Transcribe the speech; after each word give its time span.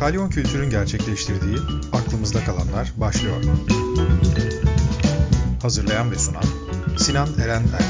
Kalyon 0.00 0.28
Kültür'ün 0.28 0.70
gerçekleştirdiği 0.70 1.56
Aklımızda 1.92 2.44
Kalanlar 2.44 2.92
başlıyor. 2.96 3.36
Hazırlayan 5.62 6.10
ve 6.10 6.14
sunan 6.14 6.42
Sinan 6.98 7.28
Eren 7.44 7.62
Erk. 7.62 7.82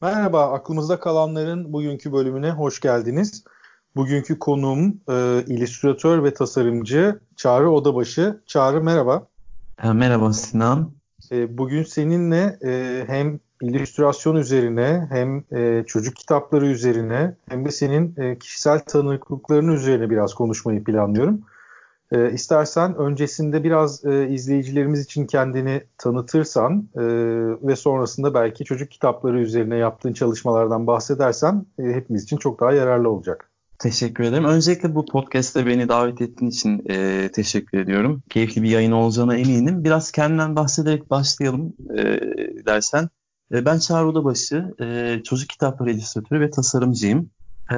Merhaba, 0.00 0.52
Aklımızda 0.52 1.00
Kalanlar'ın 1.00 1.72
bugünkü 1.72 2.12
bölümüne 2.12 2.50
hoş 2.50 2.80
geldiniz. 2.80 3.44
Bugünkü 3.96 4.38
konuğum 4.38 5.00
e, 5.08 5.44
illüstratör 5.46 6.24
ve 6.24 6.34
tasarımcı 6.34 7.20
Çağrı 7.36 7.70
Odabaşı. 7.70 8.40
Çağrı 8.46 8.82
merhaba. 8.82 9.26
E, 9.82 9.92
merhaba 9.92 10.32
Sinan. 10.32 10.92
E, 11.32 11.58
bugün 11.58 11.82
seninle 11.82 12.58
e, 12.64 13.04
hem 13.06 13.40
illüstrasyon 13.62 14.36
üzerine 14.36 15.06
hem 15.10 15.44
e, 15.52 15.84
çocuk 15.86 16.16
kitapları 16.16 16.66
üzerine 16.66 17.34
hem 17.48 17.64
de 17.64 17.70
senin 17.70 18.14
e, 18.16 18.38
kişisel 18.38 18.78
tanıklıkların 18.78 19.68
üzerine 19.68 20.10
biraz 20.10 20.34
konuşmayı 20.34 20.84
planlıyorum. 20.84 21.40
E, 22.12 22.32
istersen 22.32 22.96
öncesinde 22.96 23.64
biraz 23.64 24.04
e, 24.04 24.28
izleyicilerimiz 24.28 25.04
için 25.04 25.26
kendini 25.26 25.82
tanıtırsan 25.98 26.88
e, 26.94 27.02
ve 27.68 27.76
sonrasında 27.76 28.34
belki 28.34 28.64
çocuk 28.64 28.90
kitapları 28.90 29.40
üzerine 29.40 29.76
yaptığın 29.76 30.12
çalışmalardan 30.12 30.86
bahsedersen 30.86 31.66
e, 31.78 31.82
hepimiz 31.82 32.24
için 32.24 32.36
çok 32.36 32.60
daha 32.60 32.72
yararlı 32.72 33.10
olacak. 33.10 33.48
Teşekkür 33.78 34.24
ederim. 34.24 34.44
Öncelikle 34.44 34.94
bu 34.94 35.06
podcast'te 35.06 35.66
beni 35.66 35.88
davet 35.88 36.20
ettiğin 36.20 36.50
için 36.50 36.82
e, 36.90 37.28
teşekkür 37.32 37.78
ediyorum. 37.78 38.22
Keyifli 38.30 38.62
bir 38.62 38.70
yayın 38.70 38.92
olacağına 38.92 39.36
eminim. 39.36 39.84
Biraz 39.84 40.12
kendimden 40.12 40.56
bahsederek 40.56 41.10
başlayalım 41.10 41.72
e, 41.98 42.02
dersen. 42.66 43.08
E, 43.52 43.64
ben 43.64 43.78
Çağrı 43.78 44.08
Odabaşı, 44.08 44.74
e, 44.80 45.20
çocuk 45.24 45.48
kitapları 45.48 45.90
illüstratörü 45.90 46.40
ve 46.40 46.50
tasarımcıyım. 46.50 47.30
E, 47.70 47.76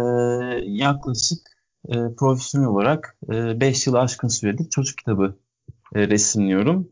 yaklaşık 0.65 1.39
e, 1.89 1.95
profesyonel 2.19 2.69
olarak 2.69 3.17
5 3.29 3.87
e, 3.87 3.91
yıl 3.91 3.97
aşkın 3.97 4.29
süredir 4.29 4.71
çocuk 4.71 4.99
kitabı 4.99 5.37
resimliyorum. 5.95 6.89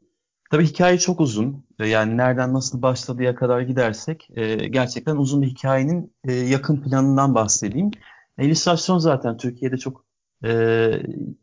Tabii 0.51 0.67
hikaye 0.67 0.99
çok 0.99 1.21
uzun. 1.21 1.65
Yani 1.79 2.17
nereden 2.17 2.55
nasıl 2.55 2.83
başladıya 2.83 3.35
kadar 3.35 3.61
gidersek 3.61 4.29
gerçekten 4.71 5.17
uzun 5.17 5.43
bir 5.43 5.47
hikayenin 5.47 6.15
yakın 6.29 6.83
planından 6.83 7.35
bahsedeyim. 7.35 7.91
İllüstrasyon 8.39 8.99
zaten 8.99 9.37
Türkiye'de 9.37 9.79
çok 9.79 10.05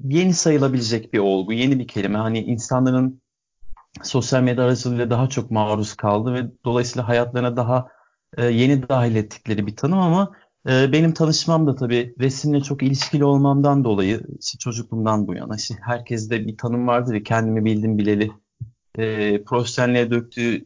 yeni 0.03 0.33
sayılabilecek 0.33 1.13
bir 1.13 1.19
olgu, 1.19 1.53
yeni 1.53 1.79
bir 1.79 1.87
kelime. 1.87 2.17
Hani 2.17 2.39
insanların 2.39 3.21
sosyal 4.03 4.43
medya 4.43 4.63
aracılığıyla 4.63 5.09
daha 5.09 5.29
çok 5.29 5.51
maruz 5.51 5.93
kaldı 5.93 6.33
ve 6.33 6.51
dolayısıyla 6.65 7.07
hayatlarına 7.07 7.57
daha 7.57 7.87
e, 8.37 8.45
yeni 8.45 8.89
dahil 8.89 9.15
ettikleri 9.15 9.67
bir 9.67 9.75
tanım 9.75 9.99
ama 9.99 10.31
e, 10.69 10.91
benim 10.91 11.13
tanışmam 11.13 11.67
da 11.67 11.75
tabii 11.75 12.15
resimle 12.19 12.61
çok 12.61 12.83
ilişkili 12.83 13.25
olmamdan 13.25 13.83
dolayı 13.83 14.21
işte 14.39 14.57
çocukluğumdan 14.57 15.27
bu 15.27 15.35
yana 15.35 15.55
işte 15.55 15.75
herkeste 15.81 16.47
bir 16.47 16.57
tanım 16.57 16.87
vardır 16.87 17.13
ya 17.13 17.23
kendimi 17.23 17.65
bildim 17.65 17.97
bileli 17.97 18.31
e, 18.97 19.43
profesyonelliğe 19.43 20.11
döktüğü 20.11 20.65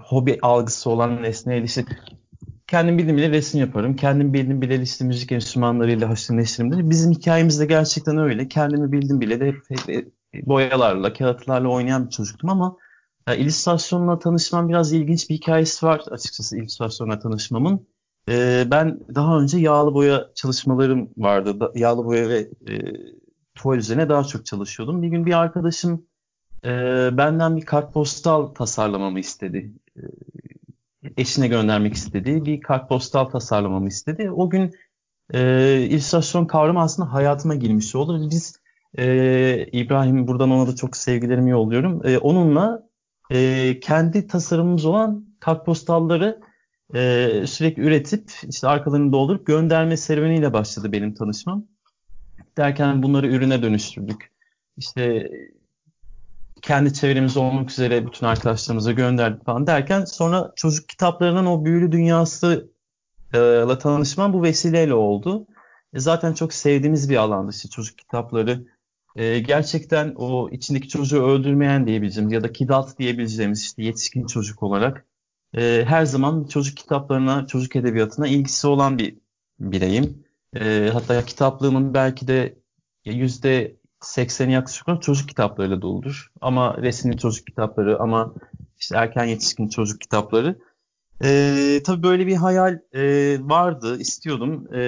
hobi 0.00 0.38
algısı 0.42 0.90
olan 0.90 1.22
nesneye 1.22 1.62
işte 1.62 1.84
kendim 2.66 2.98
bildim 2.98 3.16
bile 3.16 3.30
resim 3.30 3.60
yaparım. 3.60 3.96
Kendim 3.96 4.34
bildim 4.34 4.62
bile 4.62 4.82
işte 4.82 5.04
müzik 5.04 5.32
enstrümanlarıyla 5.32 6.08
haşır 6.08 6.36
neşirimdir. 6.36 6.90
Bizim 6.90 7.12
hikayemiz 7.12 7.60
de 7.60 7.66
gerçekten 7.66 8.18
öyle. 8.18 8.48
Kendimi 8.48 8.92
bildim 8.92 9.20
bile 9.20 9.40
de 9.40 9.46
hep, 9.46 9.56
hep 9.86 10.12
boyalarla, 10.46 11.12
kağıtlarla 11.12 11.68
oynayan 11.68 12.06
bir 12.06 12.10
çocuktum 12.10 12.50
ama 12.50 12.76
e, 13.26 13.38
illüstrasyonla 13.38 14.18
tanışmam 14.18 14.68
biraz 14.68 14.92
ilginç 14.92 15.30
bir 15.30 15.34
hikayesi 15.34 15.86
var 15.86 16.02
açıkçası 16.10 16.58
illüstrasyonla 16.58 17.18
tanışmamın. 17.18 17.86
E, 18.28 18.64
ben 18.70 19.00
daha 19.14 19.38
önce 19.38 19.58
yağlı 19.58 19.94
boya 19.94 20.30
çalışmalarım 20.34 21.10
vardı. 21.16 21.60
Da, 21.60 21.72
yağlı 21.74 22.04
boya 22.04 22.28
ve 22.28 22.38
e, 22.68 22.74
tuval 23.54 23.76
üzerine 23.78 24.08
daha 24.08 24.24
çok 24.24 24.46
çalışıyordum. 24.46 25.02
Bir 25.02 25.08
gün 25.08 25.26
bir 25.26 25.32
arkadaşım 25.32 26.06
e, 26.64 26.70
benden 27.12 27.56
bir 27.56 27.64
kartpostal 27.64 28.46
tasarlamamı 28.46 29.20
istedi. 29.20 29.72
E, 29.96 30.02
eşine 31.16 31.48
göndermek 31.48 31.94
istediği 31.94 32.44
bir 32.44 32.60
kartpostal 32.60 33.24
tasarlamamı 33.24 33.88
istedi. 33.88 34.30
O 34.30 34.50
gün 34.50 34.74
e, 35.34 35.80
illüstrasyon 35.90 36.46
kavramı 36.46 36.80
aslında 36.80 37.12
hayatıma 37.12 37.54
girmiş 37.54 37.94
oldu. 37.94 38.30
Biz 38.30 38.60
e, 38.98 39.66
İbrahim 39.72 40.28
buradan 40.28 40.50
ona 40.50 40.66
da 40.68 40.76
çok 40.76 40.96
sevgilerimi 40.96 41.50
yolluyorum. 41.50 42.06
E, 42.06 42.18
onunla 42.18 42.88
e, 43.30 43.80
kendi 43.80 44.26
tasarımımız 44.26 44.84
olan 44.84 45.26
kartpostalları 45.40 46.40
e, 46.94 47.30
sürekli 47.46 47.82
üretip 47.82 48.30
işte 48.48 48.68
arkalarını 48.68 49.12
doldurup 49.12 49.46
gönderme 49.46 49.96
serüveniyle 49.96 50.52
başladı 50.52 50.92
benim 50.92 51.14
tanışmam. 51.14 51.66
Derken 52.56 53.02
bunları 53.02 53.26
ürüne 53.26 53.62
dönüştürdük. 53.62 54.32
İşte 54.76 55.30
kendi 56.62 56.94
çevremizde 56.94 57.38
olmak 57.38 57.70
üzere 57.70 58.06
bütün 58.06 58.26
arkadaşlarımıza 58.26 58.92
gönderdik 58.92 59.44
falan 59.44 59.66
derken 59.66 60.04
sonra 60.04 60.52
çocuk 60.56 60.88
kitaplarının 60.88 61.46
o 61.46 61.64
büyülü 61.64 61.92
dünyasıyla 61.92 63.78
tanışmam 63.78 64.32
bu 64.32 64.42
vesileyle 64.42 64.94
oldu. 64.94 65.46
E 65.94 66.00
zaten 66.00 66.34
çok 66.34 66.52
sevdiğimiz 66.52 67.10
bir 67.10 67.16
alandı 67.16 67.50
işte 67.54 67.68
çocuk 67.68 67.98
kitapları 67.98 68.66
e, 69.16 69.38
gerçekten 69.38 70.14
o 70.16 70.48
içindeki 70.50 70.88
çocuğu 70.88 71.22
öldürmeyen 71.22 71.86
diyebileceğimiz 71.86 72.32
ya 72.32 72.42
da 72.42 72.52
kidalt 72.52 72.98
diyebileceğimiz 72.98 73.62
işte 73.62 73.82
yetişkin 73.82 74.26
çocuk 74.26 74.62
olarak 74.62 75.06
e, 75.56 75.84
her 75.86 76.04
zaman 76.04 76.44
çocuk 76.44 76.76
kitaplarına, 76.76 77.46
çocuk 77.46 77.76
edebiyatına 77.76 78.26
ilgisi 78.26 78.66
olan 78.66 78.98
bir 78.98 79.16
bireyim. 79.60 80.24
E, 80.56 80.90
hatta 80.92 81.24
kitaplığımın 81.24 81.94
belki 81.94 82.28
de 82.28 82.58
yüzde 83.04 83.76
sekseni 84.00 84.52
yaklaşık 84.52 85.02
çocuk 85.02 85.28
kitaplarıyla 85.28 85.82
doludur. 85.82 86.32
Ama 86.40 86.76
resimli 86.76 87.18
çocuk 87.18 87.46
kitapları 87.46 88.00
ama 88.00 88.34
işte 88.78 88.96
erken 88.96 89.24
yetişkin 89.24 89.68
çocuk 89.68 90.00
kitapları. 90.00 90.58
E, 91.24 91.80
tabii 91.84 92.02
böyle 92.02 92.26
bir 92.26 92.36
hayal 92.36 92.78
e, 92.92 93.36
vardı, 93.40 93.98
istiyordum. 93.98 94.74
E, 94.74 94.80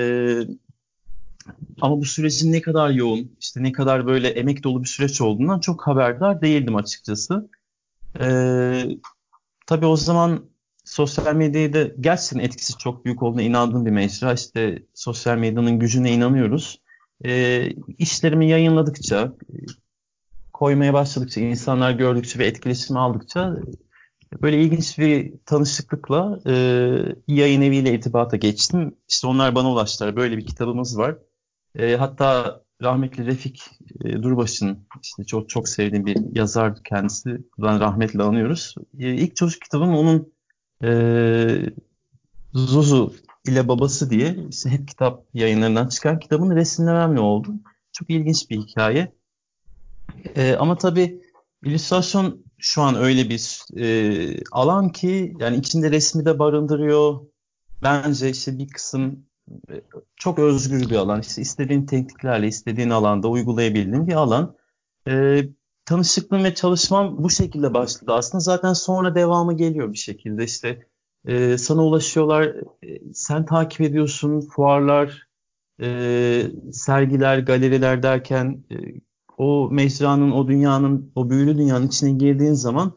ama 1.80 2.00
bu 2.00 2.04
sürecin 2.04 2.52
ne 2.52 2.60
kadar 2.60 2.90
yoğun, 2.90 3.36
işte 3.40 3.62
ne 3.62 3.72
kadar 3.72 4.06
böyle 4.06 4.28
emek 4.28 4.64
dolu 4.64 4.82
bir 4.82 4.88
süreç 4.88 5.20
olduğundan 5.20 5.60
çok 5.60 5.86
haberdar 5.86 6.42
değildim 6.42 6.76
açıkçası. 6.76 7.50
Ee, 8.20 8.84
tabii 9.66 9.86
o 9.86 9.96
zaman 9.96 10.44
sosyal 10.84 11.34
medyayı 11.34 11.72
da 11.72 11.84
gerçekten 12.00 12.38
etkisi 12.38 12.78
çok 12.78 13.04
büyük 13.04 13.22
olduğuna 13.22 13.42
inandığım 13.42 13.86
bir 13.86 13.90
mecra. 13.90 14.32
İşte 14.32 14.82
sosyal 14.94 15.38
medyanın 15.38 15.78
gücüne 15.78 16.12
inanıyoruz. 16.12 16.80
Ee, 17.24 17.68
işlerimi 17.98 18.48
yayınladıkça, 18.48 19.32
koymaya 20.52 20.94
başladıkça, 20.94 21.40
insanlar 21.40 21.92
gördükçe 21.92 22.38
ve 22.38 22.46
etkileşim 22.46 22.96
aldıkça 22.96 23.56
böyle 24.42 24.62
ilginç 24.62 24.98
bir 24.98 25.32
tanışıklıkla 25.46 26.40
e, 26.46 26.52
yayın 27.28 27.62
eviyle 27.62 27.94
irtibata 27.94 28.36
geçtim. 28.36 28.94
İşte 29.08 29.26
onlar 29.26 29.54
bana 29.54 29.72
ulaştılar. 29.72 30.16
Böyle 30.16 30.36
bir 30.36 30.46
kitabımız 30.46 30.98
var. 30.98 31.18
E, 31.74 31.96
hatta 31.96 32.60
rahmetli 32.82 33.26
Refik 33.26 33.70
e, 34.04 34.22
Durbaş'ın 34.22 34.86
işte 35.02 35.24
çok 35.24 35.48
çok 35.48 35.68
sevdiğim 35.68 36.06
bir 36.06 36.36
yazar 36.36 36.82
kendisi. 36.84 37.40
Buradan 37.58 37.80
rahmetle 37.80 38.22
anıyoruz. 38.22 38.74
E, 38.98 39.14
ilk 39.14 39.36
çocuk 39.36 39.62
kitabım 39.62 39.94
onun 39.94 40.32
e, 40.84 41.72
Zuzu 42.54 43.14
ile 43.46 43.68
babası 43.68 44.10
diye 44.10 44.36
işte 44.50 44.70
hep 44.70 44.88
kitap 44.88 45.24
yayınlarından 45.34 45.88
çıkan 45.88 46.18
kitabın 46.18 46.56
resimlememle 46.56 47.20
oldu. 47.20 47.54
Çok 47.92 48.10
ilginç 48.10 48.50
bir 48.50 48.56
hikaye. 48.56 49.12
E, 50.36 50.54
ama 50.54 50.78
tabii 50.78 51.22
illüstrasyon 51.64 52.44
şu 52.58 52.82
an 52.82 52.94
öyle 52.94 53.28
bir 53.28 53.62
e, 53.80 54.44
alan 54.52 54.88
ki 54.92 55.36
yani 55.40 55.56
içinde 55.56 55.90
resmi 55.90 56.24
de 56.24 56.38
barındırıyor. 56.38 57.20
Bence 57.82 58.30
işte 58.30 58.58
bir 58.58 58.68
kısım 58.68 59.27
çok 60.16 60.38
özgür 60.38 60.90
bir 60.90 60.96
alan. 60.96 61.20
İşte 61.20 61.42
istediğin 61.42 61.86
tekniklerle 61.86 62.46
istediğin 62.46 62.90
alanda 62.90 63.28
uygulayabildiğin 63.28 64.06
bir 64.06 64.12
alan. 64.12 64.56
E, 65.08 65.42
tanışıklığım 65.84 66.44
ve 66.44 66.54
çalışmam 66.54 67.24
bu 67.24 67.30
şekilde 67.30 67.74
başladı 67.74 68.12
aslında. 68.12 68.40
Zaten 68.40 68.72
sonra 68.72 69.14
devamı 69.14 69.56
geliyor 69.56 69.92
bir 69.92 69.98
şekilde. 69.98 70.44
İşte 70.44 70.86
e, 71.26 71.58
sana 71.58 71.84
ulaşıyorlar, 71.84 72.44
e, 72.82 73.12
sen 73.14 73.46
takip 73.46 73.80
ediyorsun, 73.80 74.40
fuarlar, 74.40 75.28
e, 75.80 76.42
sergiler, 76.72 77.38
galeriler 77.38 78.02
derken 78.02 78.64
e, 78.70 78.76
o 79.38 79.68
mecranın, 79.72 80.30
o 80.30 80.48
dünyanın, 80.48 81.12
o 81.14 81.30
büyülü 81.30 81.58
dünyanın 81.58 81.86
içine 81.86 82.10
girdiğin 82.10 82.52
zaman 82.52 82.92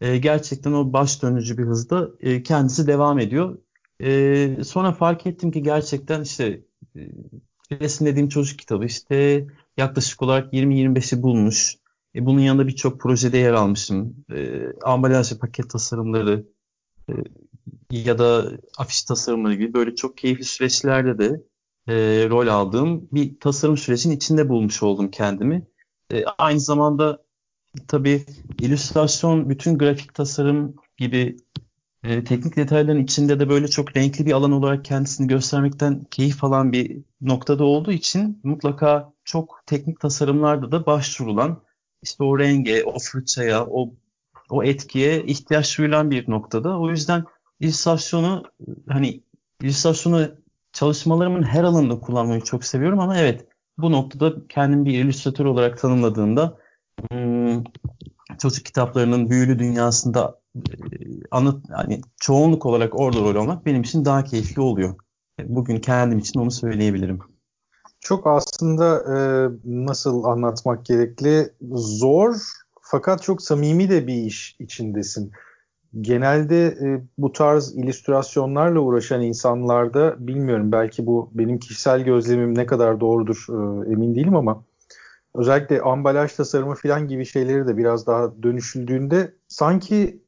e, 0.00 0.18
gerçekten 0.18 0.72
o 0.72 0.92
baş 0.92 1.22
dönücü 1.22 1.58
bir 1.58 1.64
hızda 1.64 2.08
e, 2.20 2.42
kendisi 2.42 2.86
devam 2.86 3.18
ediyor. 3.18 3.58
E, 4.02 4.64
sonra 4.64 4.92
fark 4.92 5.26
ettim 5.26 5.50
ki 5.50 5.62
gerçekten 5.62 6.22
işte 6.22 6.60
e, 6.96 7.00
resimlediğim 7.72 8.28
çocuk 8.28 8.58
kitabı 8.58 8.84
işte 8.84 9.46
yaklaşık 9.76 10.22
olarak 10.22 10.52
20-25'i 10.52 11.22
bulmuş. 11.22 11.76
E, 12.14 12.26
bunun 12.26 12.40
yanında 12.40 12.66
birçok 12.66 13.00
projede 13.00 13.38
yer 13.38 13.52
almışım. 13.52 14.24
E, 14.32 14.62
ambalaj 14.82 15.38
paket 15.38 15.70
tasarımları, 15.70 16.46
e, 17.10 17.12
ya 17.90 18.18
da 18.18 18.50
afiş 18.78 19.02
tasarımları 19.02 19.54
gibi 19.54 19.74
böyle 19.74 19.94
çok 19.94 20.18
keyifli 20.18 20.44
süreçlerde 20.44 21.18
de 21.18 21.42
e, 21.88 21.94
rol 22.28 22.46
aldığım 22.46 23.08
bir 23.12 23.40
tasarım 23.40 23.76
sürecinin 23.76 24.16
içinde 24.16 24.48
bulmuş 24.48 24.82
oldum 24.82 25.10
kendimi. 25.10 25.66
E, 26.12 26.24
aynı 26.24 26.60
zamanda 26.60 27.24
tabii 27.88 28.24
illüstrasyon, 28.60 29.50
bütün 29.50 29.78
grafik 29.78 30.14
tasarım 30.14 30.74
gibi 30.96 31.36
e, 32.08 32.24
teknik 32.24 32.56
detayların 32.56 33.02
içinde 33.02 33.40
de 33.40 33.48
böyle 33.48 33.68
çok 33.68 33.96
renkli 33.96 34.26
bir 34.26 34.32
alan 34.32 34.52
olarak 34.52 34.84
kendisini 34.84 35.26
göstermekten 35.26 36.04
keyif 36.10 36.44
alan 36.44 36.72
bir 36.72 37.02
noktada 37.20 37.64
olduğu 37.64 37.92
için 37.92 38.40
mutlaka 38.44 39.12
çok 39.24 39.62
teknik 39.66 40.00
tasarımlarda 40.00 40.72
da 40.72 40.86
başvurulan 40.86 41.62
işte 42.02 42.24
o 42.24 42.38
renge, 42.38 42.84
o 42.84 42.98
fırçaya, 42.98 43.66
o 43.66 43.94
o 44.50 44.64
etkiye 44.64 45.24
ihtiyaç 45.24 45.78
duyulan 45.78 46.10
bir 46.10 46.30
noktada. 46.30 46.78
O 46.78 46.90
yüzden 46.90 47.24
illüstrasyonu 47.60 48.42
hani 48.88 49.22
illüstrasyonu 49.62 50.28
çalışmalarımın 50.72 51.42
her 51.42 51.64
alanında 51.64 52.00
kullanmayı 52.00 52.40
çok 52.40 52.64
seviyorum 52.64 53.00
ama 53.00 53.18
evet 53.18 53.46
bu 53.78 53.92
noktada 53.92 54.34
kendimi 54.48 54.84
bir 54.84 55.04
illüstratör 55.04 55.44
olarak 55.44 55.78
tanımladığımda 55.78 56.58
hmm, 57.10 57.64
çocuk 58.38 58.64
kitaplarının 58.64 59.30
büyülü 59.30 59.58
dünyasında 59.58 60.40
e, 60.56 60.60
anıt 61.30 61.64
yani 61.70 62.00
çoğunluk 62.16 62.66
olarak 62.66 63.00
orada 63.00 63.20
rol 63.20 63.36
almak 63.36 63.66
benim 63.66 63.82
için 63.82 64.04
daha 64.04 64.24
keyifli 64.24 64.62
oluyor. 64.62 64.94
Bugün 65.44 65.76
kendim 65.76 66.18
için 66.18 66.40
onu 66.40 66.50
söyleyebilirim. 66.50 67.18
Çok 68.00 68.26
aslında 68.26 68.98
e, 69.16 69.18
nasıl 69.64 70.24
anlatmak 70.24 70.86
gerekli 70.86 71.52
zor 71.72 72.34
fakat 72.82 73.22
çok 73.22 73.42
samimi 73.42 73.90
de 73.90 74.06
bir 74.06 74.14
iş 74.14 74.56
içindesin. 74.58 75.32
Genelde 76.00 76.66
e, 76.66 77.02
bu 77.18 77.32
tarz 77.32 77.74
illüstrasyonlarla 77.74 78.80
uğraşan 78.80 79.22
insanlarda 79.22 80.26
bilmiyorum 80.26 80.72
belki 80.72 81.06
bu 81.06 81.30
benim 81.34 81.58
kişisel 81.58 82.04
gözlemim 82.04 82.58
ne 82.58 82.66
kadar 82.66 83.00
doğrudur 83.00 83.46
e, 83.48 83.90
emin 83.92 84.14
değilim 84.14 84.36
ama 84.36 84.64
özellikle 85.38 85.80
ambalaj 85.80 86.32
tasarımı 86.32 86.74
falan 86.74 87.08
gibi 87.08 87.26
şeyleri 87.26 87.66
de 87.66 87.76
biraz 87.76 88.06
daha 88.06 88.42
dönüşüldüğünde 88.42 89.32
sanki 89.48 90.22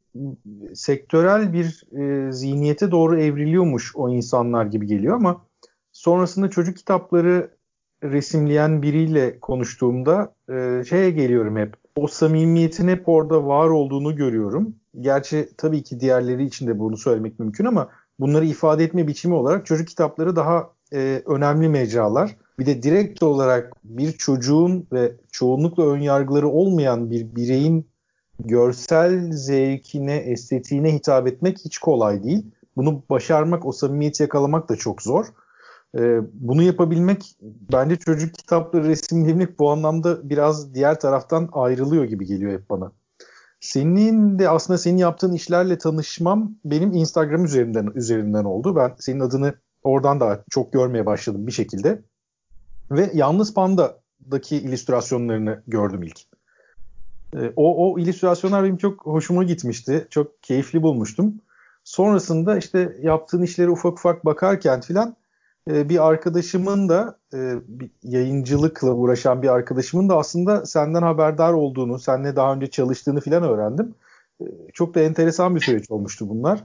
sektörel 0.75 1.53
bir 1.53 1.85
e, 1.99 2.33
zihniyete 2.33 2.91
doğru 2.91 3.21
evriliyormuş 3.21 3.97
o 3.97 4.09
insanlar 4.09 4.67
gibi 4.67 4.87
geliyor 4.87 5.17
ama 5.17 5.47
sonrasında 5.93 6.51
çocuk 6.51 6.77
kitapları 6.77 7.51
resimleyen 8.03 8.83
biriyle 8.83 9.41
konuştuğumda 9.41 10.35
e, 10.51 10.85
şeye 10.89 11.11
geliyorum 11.11 11.57
hep. 11.57 11.75
O 11.97 12.07
samimiyetin 12.07 12.89
hep 12.89 13.09
orada 13.09 13.47
var 13.47 13.69
olduğunu 13.69 14.17
görüyorum. 14.17 14.75
Gerçi 15.01 15.49
tabii 15.57 15.83
ki 15.83 16.01
diğerleri 16.01 16.45
için 16.45 16.67
de 16.67 16.79
bunu 16.79 16.97
söylemek 16.97 17.39
mümkün 17.39 17.65
ama 17.65 17.89
bunları 18.21 18.45
ifade 18.45 18.85
etme 18.85 19.07
biçimi 19.07 19.35
olarak 19.35 19.67
çocuk 19.67 19.89
kitapları 19.89 20.37
daha 20.37 20.71
e, 20.93 21.23
önemli 21.27 21.69
mecralar. 21.69 22.37
Bir 22.61 22.67
de 22.67 22.83
direkt 22.83 23.23
olarak 23.23 23.73
bir 23.85 24.13
çocuğun 24.13 24.87
ve 24.93 25.13
çoğunlukla 25.33 25.87
ön 25.87 26.01
yargıları 26.01 26.49
olmayan 26.49 27.11
bir 27.11 27.37
bireyin 27.37 27.91
görsel 28.39 29.33
zevkine, 29.33 30.17
estetiğine 30.17 30.95
hitap 30.95 31.27
etmek 31.27 31.59
hiç 31.65 31.79
kolay 31.79 32.23
değil. 32.23 32.47
Bunu 32.77 33.03
başarmak, 33.11 33.67
o 33.67 33.73
samimiyeti 33.73 34.23
yakalamak 34.23 34.69
da 34.69 34.77
çok 34.77 35.03
zor. 35.03 35.27
Ee, 35.99 36.21
bunu 36.33 36.63
yapabilmek 36.63 37.37
bence 37.73 37.97
çocuk 37.97 38.35
kitapları 38.35 38.85
resimlemek 38.85 39.59
bu 39.59 39.71
anlamda 39.71 40.31
biraz 40.31 40.75
diğer 40.75 41.01
taraftan 41.01 41.49
ayrılıyor 41.53 42.05
gibi 42.05 42.27
geliyor 42.27 42.53
hep 42.53 42.71
bana. 42.71 42.93
Senin 43.61 44.39
de 44.39 44.49
aslında 44.49 44.79
senin 44.79 44.99
yaptığın 44.99 45.33
işlerle 45.33 45.79
tanışmam 45.79 46.55
benim 46.65 46.93
Instagram 46.93 47.45
üzerinden 47.45 47.93
üzerinden 47.95 48.45
oldu. 48.45 48.77
Ben 48.77 48.93
senin 48.99 49.21
adını 49.21 49.55
oradan 49.83 50.21
da 50.21 50.45
çok 50.51 50.73
görmeye 50.73 51.07
başladım 51.07 51.47
bir 51.47 51.53
şekilde. 51.53 52.03
Ve 52.91 53.11
Yalnız 53.15 53.55
Panda'daki 53.55 54.57
illüstrasyonlarını 54.57 55.63
gördüm 55.67 56.03
ilk. 56.03 56.21
Ee, 57.37 57.53
o, 57.57 57.93
o 57.93 57.99
illüstrasyonlar 57.99 58.65
benim 58.65 58.77
çok 58.77 59.07
hoşuma 59.07 59.45
gitmişti. 59.45 60.07
Çok 60.11 60.43
keyifli 60.43 60.83
bulmuştum. 60.83 61.35
Sonrasında 61.85 62.59
işte 62.59 62.97
yaptığın 63.03 63.43
işleri 63.43 63.71
ufak 63.71 63.93
ufak 63.93 64.25
bakarken 64.25 64.81
filan 64.81 65.17
e, 65.71 65.89
bir 65.89 66.07
arkadaşımın 66.07 66.89
da 66.89 67.19
e, 67.35 67.55
bir 67.69 67.91
yayıncılıkla 68.03 68.93
uğraşan 68.93 69.43
bir 69.43 69.49
arkadaşımın 69.49 70.09
da 70.09 70.17
aslında 70.17 70.67
senden 70.67 71.03
haberdar 71.03 71.53
olduğunu, 71.53 71.99
seninle 71.99 72.37
daha 72.37 72.55
önce 72.55 72.67
çalıştığını 72.67 73.21
filan 73.21 73.43
öğrendim. 73.43 73.95
E, 74.41 74.45
çok 74.73 74.95
da 74.95 75.01
enteresan 75.01 75.57
bir 75.57 75.61
süreç 75.61 75.91
olmuştu 75.91 76.29
bunlar. 76.29 76.65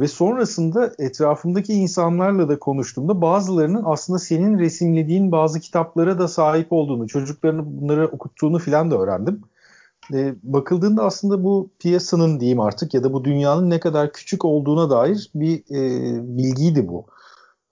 Ve 0.00 0.08
sonrasında 0.08 0.92
etrafımdaki 0.98 1.72
insanlarla 1.72 2.48
da 2.48 2.58
konuştuğumda 2.58 3.22
bazılarının 3.22 3.82
aslında 3.86 4.18
senin 4.18 4.58
resimlediğin 4.58 5.32
bazı 5.32 5.60
kitaplara 5.60 6.18
da 6.18 6.28
sahip 6.28 6.72
olduğunu, 6.72 7.06
çocuklarını 7.06 7.80
bunları 7.80 8.08
okuttuğunu 8.08 8.58
filan 8.58 8.90
da 8.90 8.98
öğrendim. 8.98 9.42
E, 10.12 10.34
bakıldığında 10.42 11.04
aslında 11.04 11.44
bu 11.44 11.70
piyasanın 11.78 12.40
diyeyim 12.40 12.60
artık 12.60 12.94
ya 12.94 13.04
da 13.04 13.12
bu 13.12 13.24
dünyanın 13.24 13.70
ne 13.70 13.80
kadar 13.80 14.12
küçük 14.12 14.44
olduğuna 14.44 14.90
dair 14.90 15.30
bir 15.34 15.58
e, 15.70 16.38
bilgiydi 16.38 16.88
bu. 16.88 17.06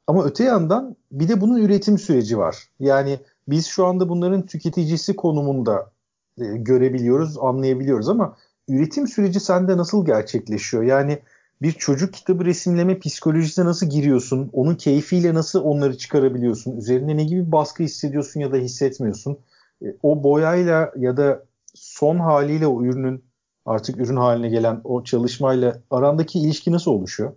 Ama 0.06 0.24
öte 0.24 0.44
yandan 0.44 0.96
bir 1.12 1.28
de 1.28 1.40
bunun 1.40 1.58
üretim 1.58 1.98
süreci 1.98 2.38
var. 2.38 2.56
Yani 2.80 3.18
biz 3.48 3.66
şu 3.66 3.86
anda 3.86 4.08
bunların 4.08 4.46
tüketicisi 4.46 5.16
konumunda 5.16 5.90
e, 6.38 6.44
görebiliyoruz, 6.44 7.38
anlayabiliyoruz 7.38 8.08
ama 8.08 8.36
üretim 8.68 9.08
süreci 9.08 9.40
sende 9.40 9.76
nasıl 9.76 10.06
gerçekleşiyor? 10.06 10.82
Yani 10.82 11.18
bir 11.62 11.72
çocuk 11.72 12.14
kitabı 12.14 12.44
resimleme 12.44 12.98
psikolojisine 12.98 13.64
nasıl 13.64 13.90
giriyorsun? 13.90 14.50
Onun 14.52 14.74
keyfiyle 14.74 15.34
nasıl 15.34 15.62
onları 15.62 15.98
çıkarabiliyorsun? 15.98 16.76
Üzerine 16.76 17.16
ne 17.16 17.24
gibi 17.24 17.52
baskı 17.52 17.82
hissediyorsun 17.82 18.40
ya 18.40 18.52
da 18.52 18.56
hissetmiyorsun? 18.56 19.38
E, 19.82 19.86
o 20.02 20.22
boyayla 20.22 20.92
ya 20.96 21.16
da 21.16 21.46
son 21.74 22.18
haliyle 22.18 22.66
o 22.66 22.84
ürünün 22.84 23.24
artık 23.66 24.00
ürün 24.00 24.16
haline 24.16 24.48
gelen 24.48 24.80
o 24.84 25.04
çalışmayla 25.04 25.82
arandaki 25.90 26.38
ilişki 26.38 26.72
nasıl 26.72 26.90
oluşuyor? 26.90 27.32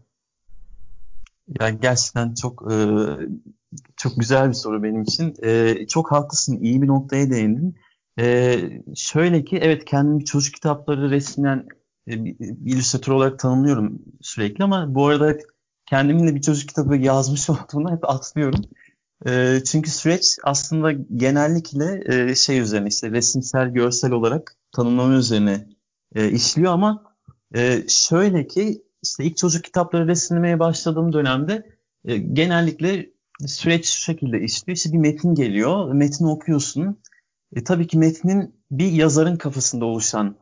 Ya 1.60 1.70
gerçekten 1.70 2.34
çok 2.34 2.72
e, 2.72 2.76
çok 3.96 4.20
güzel 4.20 4.50
bir 4.50 4.54
soru 4.54 4.84
benim 4.84 5.02
için. 5.02 5.36
E, 5.44 5.78
çok 5.88 6.12
haklısın, 6.12 6.60
iyi 6.62 6.82
bir 6.82 6.88
noktaya 6.88 7.30
değindin. 7.30 7.76
E, 8.20 8.60
şöyle 8.96 9.44
ki 9.44 9.58
evet 9.62 9.86
kendimi 9.86 10.26
çocuk 10.26 10.54
kitapları 10.54 11.12
resimden 11.12 11.68
e, 12.08 12.26
bir 12.26 12.36
illüstratör 12.40 13.14
olarak 13.14 13.40
tanımlıyorum 13.40 14.02
sürekli 14.22 14.64
ama 14.64 14.96
bu 14.96 15.08
arada 15.08 15.38
kendimin 15.86 16.28
de 16.28 16.36
bir 16.36 16.42
çocuk 16.42 16.70
kitabı 16.70 16.96
yazmış 16.96 17.50
olduğunu 17.50 17.92
hep 17.92 18.10
atlıyorum. 18.10 18.62
E, 19.28 19.60
çünkü 19.66 19.90
süreç 19.90 20.38
aslında 20.44 20.92
genellikle 20.92 22.04
e, 22.06 22.36
şey 22.36 22.60
üzerine 22.60 22.88
işte 22.88 23.12
resimsel, 23.12 23.70
görsel 23.70 24.12
olarak 24.12 24.58
tanımlama 24.72 25.14
üzerine 25.14 25.68
e, 26.16 26.32
işliyor 26.32 26.74
ama 26.74 27.04
e, 27.56 27.84
şöyle 27.88 28.48
ki 28.48 28.84
işte 29.04 29.24
ilk 29.24 29.38
çocuk 29.38 29.64
kitapları 29.64 30.08
resimlemeye 30.08 30.60
başladığım 30.60 31.14
dönemde 31.14 31.70
e, 32.06 32.18
genellikle 32.18 33.10
süreç 33.48 33.86
şu 33.86 34.02
şekilde 34.02 34.42
işliyor. 34.42 34.76
İşte 34.76 34.94
bir 34.94 34.98
metin 34.98 35.36
geliyor, 35.36 35.94
metni 35.94 36.28
okuyorsun. 36.28 36.98
E, 37.56 37.64
tabii 37.64 37.88
ki 37.88 37.98
metnin 37.98 38.56
bir 38.72 38.92
yazarın 38.92 39.36
kafasında 39.36 39.86
oluşan 39.86 40.36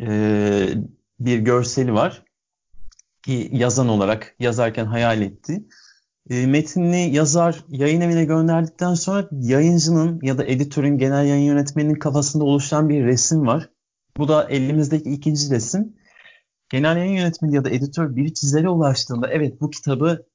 e, 0.00 0.68
bir 1.24 1.38
görseli 1.38 1.92
var. 1.92 2.22
Ki 3.22 3.50
yazan 3.52 3.88
olarak 3.88 4.34
yazarken 4.38 4.86
hayal 4.86 5.22
etti. 5.22 5.64
E, 6.30 6.46
metnini 6.46 7.14
yazar 7.14 7.64
yayın 7.68 8.00
evine 8.00 8.24
gönderdikten 8.24 8.94
sonra 8.94 9.28
yayıncının 9.32 10.20
ya 10.22 10.38
da 10.38 10.44
editörün 10.44 10.98
genel 10.98 11.26
yayın 11.26 11.44
yönetmeninin 11.44 11.94
kafasında 11.94 12.44
oluşan 12.44 12.88
bir 12.88 13.04
resim 13.04 13.46
var. 13.46 13.70
Bu 14.16 14.28
da 14.28 14.48
elimizdeki 14.48 15.10
ikinci 15.10 15.50
resim 15.50 15.96
genel 16.68 16.96
yayın 16.96 17.12
yönetmeni 17.12 17.54
ya 17.54 17.64
da 17.64 17.70
editör 17.70 18.16
bir 18.16 18.34
çizere 18.34 18.68
ulaştığında 18.68 19.28
evet 19.30 19.60
bu 19.60 19.70
kitabı 19.70 20.26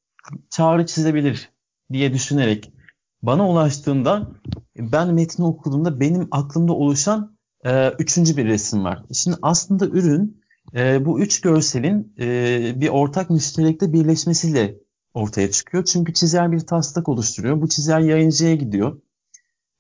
Çağrı 0.50 0.86
çizebilir 0.86 1.50
diye 1.91 2.13
düşünerek 2.13 2.74
bana 3.22 3.50
ulaştığında 3.50 4.32
ben 4.77 5.13
metni 5.13 5.46
okuduğumda 5.46 6.00
benim 6.00 6.27
aklımda 6.32 6.74
oluşan 6.74 7.38
e, 7.65 7.89
üçüncü 7.89 8.38
bir 8.38 8.46
resim 8.46 8.84
var. 8.84 9.03
Şimdi 9.13 9.38
aslında 9.41 9.86
ürün 9.86 10.41
e, 10.75 11.05
bu 11.05 11.19
üç 11.21 11.41
görselin 11.41 12.13
e, 12.19 12.81
bir 12.81 12.89
ortak 12.89 13.29
müşterekte 13.29 13.93
birleşmesiyle 13.93 14.75
ortaya 15.13 15.51
çıkıyor. 15.51 15.83
Çünkü 15.83 16.13
çizer 16.13 16.51
bir 16.51 16.59
taslak 16.59 17.09
oluşturuyor. 17.09 17.62
Bu 17.62 17.69
çizer 17.69 18.00
yayıncıya 18.00 18.55
gidiyor. 18.55 19.01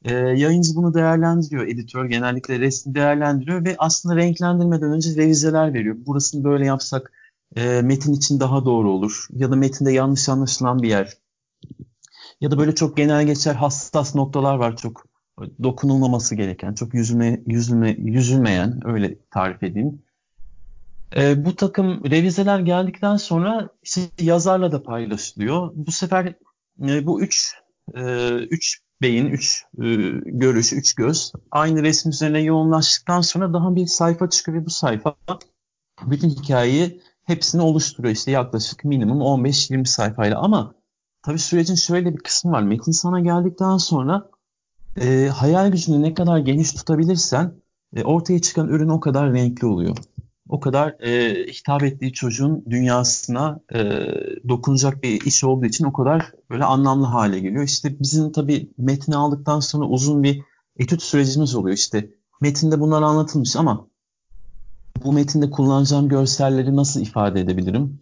E, 0.05 0.13
yayıncı 0.13 0.75
bunu 0.75 0.93
değerlendiriyor. 0.93 1.67
Editör 1.67 2.05
genellikle 2.05 2.59
resmi 2.59 2.95
değerlendiriyor 2.95 3.65
ve 3.65 3.75
aslında 3.77 4.15
renklendirmeden 4.15 4.91
önce 4.91 5.15
revizeler 5.15 5.73
veriyor. 5.73 5.95
Burasını 6.05 6.43
böyle 6.43 6.65
yapsak 6.65 7.11
e, 7.55 7.81
metin 7.81 8.13
için 8.13 8.39
daha 8.39 8.65
doğru 8.65 8.91
olur. 8.91 9.27
Ya 9.33 9.51
da 9.51 9.55
metinde 9.55 9.91
yanlış 9.91 10.29
anlaşılan 10.29 10.81
bir 10.81 10.89
yer. 10.89 11.17
Ya 12.41 12.51
da 12.51 12.57
böyle 12.57 12.75
çok 12.75 12.97
genel 12.97 13.25
geçer 13.25 13.55
hassas 13.55 14.15
noktalar 14.15 14.55
var 14.55 14.77
çok 14.77 15.05
dokunulmaması 15.63 16.35
gereken, 16.35 16.73
çok 16.73 16.93
yüzülme, 16.93 17.41
yüzülme, 17.47 17.95
yüzülmeyen 17.99 18.79
öyle 18.87 19.17
tarif 19.31 19.63
edeyim. 19.63 20.01
E, 21.15 21.45
bu 21.45 21.55
takım 21.55 22.03
revizeler 22.11 22.59
geldikten 22.59 23.17
sonra 23.17 23.69
işte 23.83 24.01
yazarla 24.19 24.71
da 24.71 24.83
paylaşılıyor. 24.83 25.71
Bu 25.75 25.91
sefer 25.91 26.35
e, 26.81 27.05
bu 27.05 27.21
üç 27.21 27.53
e, 27.95 28.29
üç 28.35 28.79
beyin, 29.01 29.25
üç 29.25 29.63
e, 29.77 29.85
görüş, 30.25 30.73
üç 30.73 30.93
göz 30.95 31.33
aynı 31.51 31.83
resim 31.83 32.11
üzerine 32.11 32.41
yoğunlaştıktan 32.41 33.21
sonra 33.21 33.53
daha 33.53 33.75
bir 33.75 33.87
sayfa 33.87 34.29
çıkıyor 34.29 34.61
ve 34.61 34.65
bu 34.65 34.69
sayfa 34.69 35.15
bütün 36.05 36.29
hikayeyi 36.29 37.01
hepsini 37.23 37.61
oluşturuyor. 37.61 38.15
İşte 38.15 38.31
yaklaşık 38.31 38.85
minimum 38.85 39.21
15-20 39.21 39.85
sayfayla 39.85 40.39
ama 40.39 40.73
tabii 41.21 41.39
sürecin 41.39 41.75
şöyle 41.75 42.13
bir 42.13 42.19
kısmı 42.19 42.51
var. 42.51 42.61
Metin 42.63 42.91
sana 42.91 43.19
geldikten 43.19 43.77
sonra 43.77 44.29
e, 45.01 45.27
hayal 45.27 45.71
gücünü 45.71 46.01
ne 46.01 46.13
kadar 46.13 46.37
geniş 46.37 46.71
tutabilirsen 46.71 47.53
e, 47.95 48.03
ortaya 48.03 48.41
çıkan 48.41 48.67
ürün 48.67 48.89
o 48.89 48.99
kadar 48.99 49.33
renkli 49.33 49.67
oluyor. 49.67 49.97
O 50.49 50.59
kadar 50.59 50.95
e, 51.01 51.43
hitap 51.47 51.83
ettiği 51.83 52.13
çocuğun 52.13 52.65
dünyasına 52.69 53.59
e, 53.73 53.79
dokunacak 54.49 55.03
bir 55.03 55.21
iş 55.21 55.43
olduğu 55.43 55.65
için 55.65 55.85
o 55.85 55.93
kadar 55.93 56.31
böyle 56.49 56.63
anlamlı 56.63 57.05
hale 57.05 57.39
geliyor. 57.39 57.63
İşte 57.63 57.99
bizim 57.99 58.31
tabii 58.31 58.71
metni 58.77 59.15
aldıktan 59.15 59.59
sonra 59.59 59.85
uzun 59.85 60.23
bir 60.23 60.41
etüt 60.77 61.01
sürecimiz 61.01 61.55
oluyor. 61.55 61.77
İşte 61.77 62.09
metinde 62.41 62.79
bunlar 62.79 63.01
anlatılmış 63.01 63.55
ama 63.55 63.87
bu 65.03 65.13
metinde 65.13 65.49
kullanacağım 65.49 66.09
görselleri 66.09 66.75
nasıl 66.75 67.01
ifade 67.01 67.41
edebilirim? 67.41 67.99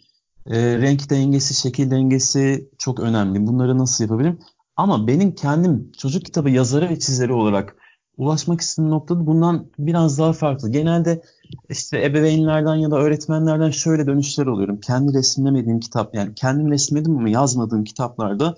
E, 0.48 0.78
renk 0.78 1.10
dengesi, 1.10 1.54
şekil 1.54 1.92
dengesi 1.92 2.70
çok 2.78 3.00
önemli. 3.00 3.48
Bunları 3.48 3.78
nasıl 3.78 4.04
yapabilirim? 4.04 4.40
Ama 4.76 5.08
benim 5.08 5.36
kendim 5.36 5.92
çocuk 5.98 6.26
kitabı 6.26 6.50
yazarı 6.50 6.90
ve 6.90 7.00
çizeri 7.00 7.34
olarak 7.34 7.76
ulaşmak 8.18 8.62
istediğim 8.62 8.92
noktada 8.92 9.26
bundan 9.26 9.68
biraz 9.80 10.20
daha 10.20 10.34
farklı. 10.34 10.72
Genelde 10.72 11.22
işte 11.70 12.06
ebeveynlerden 12.06 12.76
ya 12.76 12.92
da 12.92 12.98
öğretmenlerden 12.98 13.70
şöyle 13.70 14.08
dönüşler 14.08 14.48
alıyorum. 14.48 14.80
Kendi 14.80 15.14
resimlemediğim 15.14 15.80
kitap 15.80 16.16
yani 16.16 16.36
kendim 16.36 16.72
resimledim 16.72 17.18
ama 17.18 17.30
yazmadığım 17.30 17.84
kitaplarda 17.84 18.56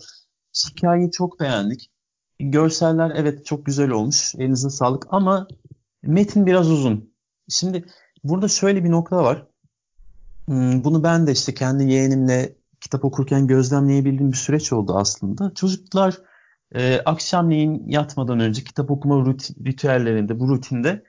hikayeyi 0.69 1.11
çok 1.11 1.39
beğendik. 1.39 1.91
Görseller 2.39 3.11
evet 3.15 3.45
çok 3.45 3.65
güzel 3.65 3.89
olmuş. 3.89 4.35
Elinize 4.35 4.69
sağlık 4.69 5.07
ama 5.09 5.47
metin 6.03 6.45
biraz 6.45 6.71
uzun. 6.71 7.13
Şimdi 7.49 7.85
burada 8.23 8.47
şöyle 8.47 8.83
bir 8.83 8.91
nokta 8.91 9.23
var. 9.23 9.47
Hmm, 10.45 10.83
bunu 10.83 11.03
ben 11.03 11.27
de 11.27 11.31
işte 11.31 11.53
kendi 11.53 11.83
yeğenimle 11.83 12.55
kitap 12.81 13.05
okurken 13.05 13.47
gözlemleyebildiğim 13.47 14.31
bir 14.31 14.37
süreç 14.37 14.73
oldu 14.73 14.93
aslında. 14.97 15.53
Çocuklar 15.53 16.17
e, 16.75 17.01
akşamleyin 17.05 17.83
yatmadan 17.88 18.39
önce 18.39 18.63
kitap 18.63 18.91
okuma 18.91 19.25
rutin, 19.25 19.65
ritüellerinde, 19.65 20.39
bu 20.39 20.50
rutinde 20.50 21.03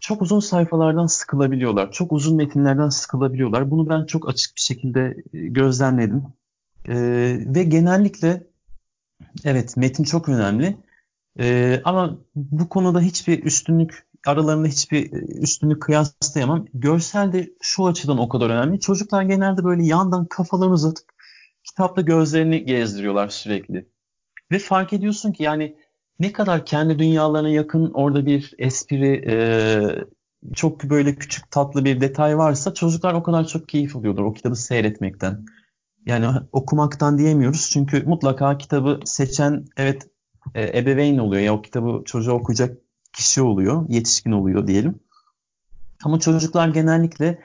çok 0.00 0.22
uzun 0.22 0.40
sayfalardan 0.40 1.06
sıkılabiliyorlar. 1.06 1.92
Çok 1.92 2.12
uzun 2.12 2.36
metinlerden 2.36 2.88
sıkılabiliyorlar. 2.88 3.70
Bunu 3.70 3.88
ben 3.88 4.06
çok 4.06 4.28
açık 4.28 4.56
bir 4.56 4.60
şekilde 4.60 5.16
e, 5.32 5.38
gözlemledim. 5.38 6.22
E, 6.88 6.94
ve 7.46 7.62
genellikle 7.64 8.46
evet 9.44 9.76
metin 9.76 10.04
çok 10.04 10.28
önemli. 10.28 10.76
E, 11.38 11.80
ama 11.84 12.18
bu 12.34 12.68
konuda 12.68 13.00
hiçbir 13.00 13.44
üstünlük 13.44 14.06
aralarında 14.26 14.68
hiçbir 14.68 15.12
e, 15.12 15.16
üstünlük 15.40 15.82
kıyaslayamam. 15.82 16.66
Görsel 16.74 17.32
de 17.32 17.50
şu 17.60 17.86
açıdan 17.86 18.18
o 18.18 18.28
kadar 18.28 18.50
önemli. 18.50 18.80
Çocuklar 18.80 19.22
genelde 19.22 19.64
böyle 19.64 19.84
yandan 19.84 20.26
kafalarını 20.26 20.74
uzatıp 20.74 21.04
kitapta 21.64 22.00
gözlerini 22.00 22.64
gezdiriyorlar 22.64 23.28
sürekli. 23.28 23.86
Ve 24.50 24.58
fark 24.58 24.92
ediyorsun 24.92 25.32
ki 25.32 25.42
yani 25.42 25.76
ne 26.18 26.32
kadar 26.32 26.66
kendi 26.66 26.98
dünyalarına 26.98 27.48
yakın 27.48 27.90
orada 27.94 28.26
bir 28.26 28.54
espri, 28.58 29.24
e, 29.26 29.34
çok 30.54 30.84
böyle 30.84 31.14
küçük 31.14 31.50
tatlı 31.50 31.84
bir 31.84 32.00
detay 32.00 32.38
varsa 32.38 32.74
çocuklar 32.74 33.14
o 33.14 33.22
kadar 33.22 33.46
çok 33.46 33.68
keyif 33.68 33.96
alıyorlar 33.96 34.22
o 34.22 34.32
kitabı 34.32 34.56
seyretmekten. 34.56 35.44
Yani 36.06 36.26
okumaktan 36.52 37.18
diyemiyoruz 37.18 37.70
çünkü 37.72 38.02
mutlaka 38.06 38.58
kitabı 38.58 39.00
seçen 39.04 39.64
evet 39.76 40.08
e, 40.54 40.78
ebeveyn 40.78 41.18
oluyor 41.18 41.42
ya 41.42 41.54
o 41.54 41.62
kitabı 41.62 42.02
çocuğa 42.04 42.34
okuyacak 42.34 42.78
kişi 43.12 43.42
oluyor, 43.42 43.86
yetişkin 43.88 44.32
oluyor 44.32 44.66
diyelim. 44.66 45.00
Ama 46.04 46.20
çocuklar 46.20 46.68
genellikle 46.68 47.38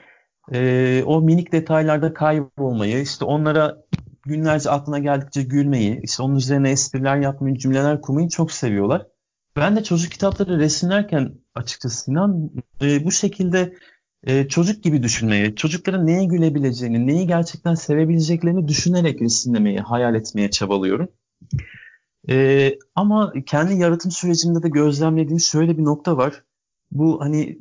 e, 0.52 1.02
o 1.06 1.20
minik 1.20 1.52
detaylarda 1.52 2.14
kaybolmayı, 2.14 3.02
işte 3.02 3.24
onlara 3.24 3.76
günlerce 4.26 4.70
aklına 4.70 4.98
geldikçe 4.98 5.42
gülmeyi, 5.42 6.00
işte 6.02 6.22
onun 6.22 6.36
üzerine 6.36 6.70
espriler 6.70 7.16
yapmayı, 7.16 7.58
cümleler 7.58 8.00
kurmayı 8.00 8.28
çok 8.28 8.52
seviyorlar. 8.52 9.06
Ben 9.56 9.76
de 9.76 9.84
çocuk 9.84 10.12
kitapları 10.12 10.58
resimlerken 10.58 11.34
açıkçası 11.54 12.04
Sinan 12.04 12.50
e, 12.82 13.04
bu 13.04 13.12
şekilde 13.12 13.74
e, 14.24 14.48
çocuk 14.48 14.82
gibi 14.82 15.02
düşünmeyi, 15.02 15.54
çocukların 15.56 16.06
neye 16.06 16.24
gülebileceğini, 16.24 17.06
neyi 17.06 17.26
gerçekten 17.26 17.74
sevebileceklerini 17.74 18.68
düşünerek 18.68 19.22
resimlemeyi, 19.22 19.78
hayal 19.78 20.14
etmeye 20.14 20.50
çabalıyorum. 20.50 21.08
E, 22.28 22.74
ama 22.94 23.32
kendi 23.46 23.74
yaratım 23.74 24.10
sürecimde 24.10 24.62
de 24.62 24.68
gözlemlediğim 24.68 25.40
şöyle 25.40 25.78
bir 25.78 25.84
nokta 25.84 26.16
var. 26.16 26.42
Bu 26.90 27.20
hani 27.20 27.58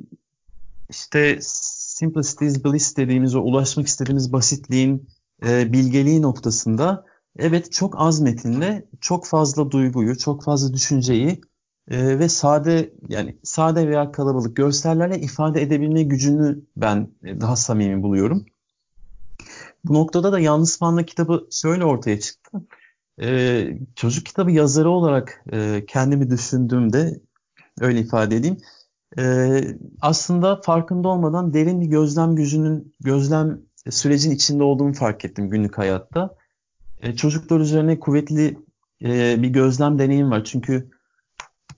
işte 0.89 1.37
simplicity 1.41 2.45
is 2.45 2.65
bliss 2.65 2.97
dediğimiz 2.97 3.35
o 3.35 3.39
ulaşmak 3.39 3.87
istediğimiz 3.87 4.33
basitliğin 4.33 5.07
e, 5.43 5.73
bilgeliği 5.73 6.21
noktasında 6.21 7.05
evet 7.37 7.71
çok 7.71 7.95
az 7.97 8.19
metinle 8.19 8.85
çok 9.01 9.25
fazla 9.25 9.71
duyguyu, 9.71 10.17
çok 10.17 10.43
fazla 10.43 10.73
düşünceyi 10.73 11.41
e, 11.91 12.19
ve 12.19 12.29
sade 12.29 12.93
yani 13.09 13.37
sade 13.43 13.87
veya 13.87 14.11
kalabalık 14.11 14.55
görsellerle 14.55 15.19
ifade 15.19 15.61
edebilme 15.61 16.03
gücünü 16.03 16.61
ben 16.77 17.09
e, 17.23 17.41
daha 17.41 17.55
samimi 17.55 18.03
buluyorum. 18.03 18.45
Bu 19.83 19.93
noktada 19.93 20.31
da 20.31 20.39
Yalnız 20.39 20.79
Panda 20.79 21.05
kitabı 21.05 21.47
şöyle 21.51 21.85
ortaya 21.85 22.19
çıktı. 22.19 22.61
E, 23.21 23.67
çocuk 23.95 24.25
kitabı 24.25 24.51
yazarı 24.51 24.89
olarak 24.89 25.43
e, 25.51 25.85
kendimi 25.87 26.29
düşündüğümde 26.29 27.21
öyle 27.81 27.99
ifade 27.99 28.35
edeyim. 28.35 28.57
E, 29.17 29.61
aslında 30.01 30.61
farkında 30.61 31.07
olmadan 31.07 31.53
derin 31.53 31.81
bir 31.81 31.85
gözlem 31.85 32.35
gücünün, 32.35 32.93
gözlem 32.99 33.61
sürecin 33.91 34.31
içinde 34.31 34.63
olduğumu 34.63 34.93
fark 34.93 35.25
ettim 35.25 35.49
günlük 35.49 35.77
hayatta. 35.77 36.35
E, 37.01 37.15
çocuklar 37.15 37.59
üzerine 37.59 37.99
kuvvetli 37.99 38.57
e, 39.03 39.41
bir 39.43 39.49
gözlem 39.49 39.99
deneyim 39.99 40.31
var. 40.31 40.43
Çünkü 40.43 40.89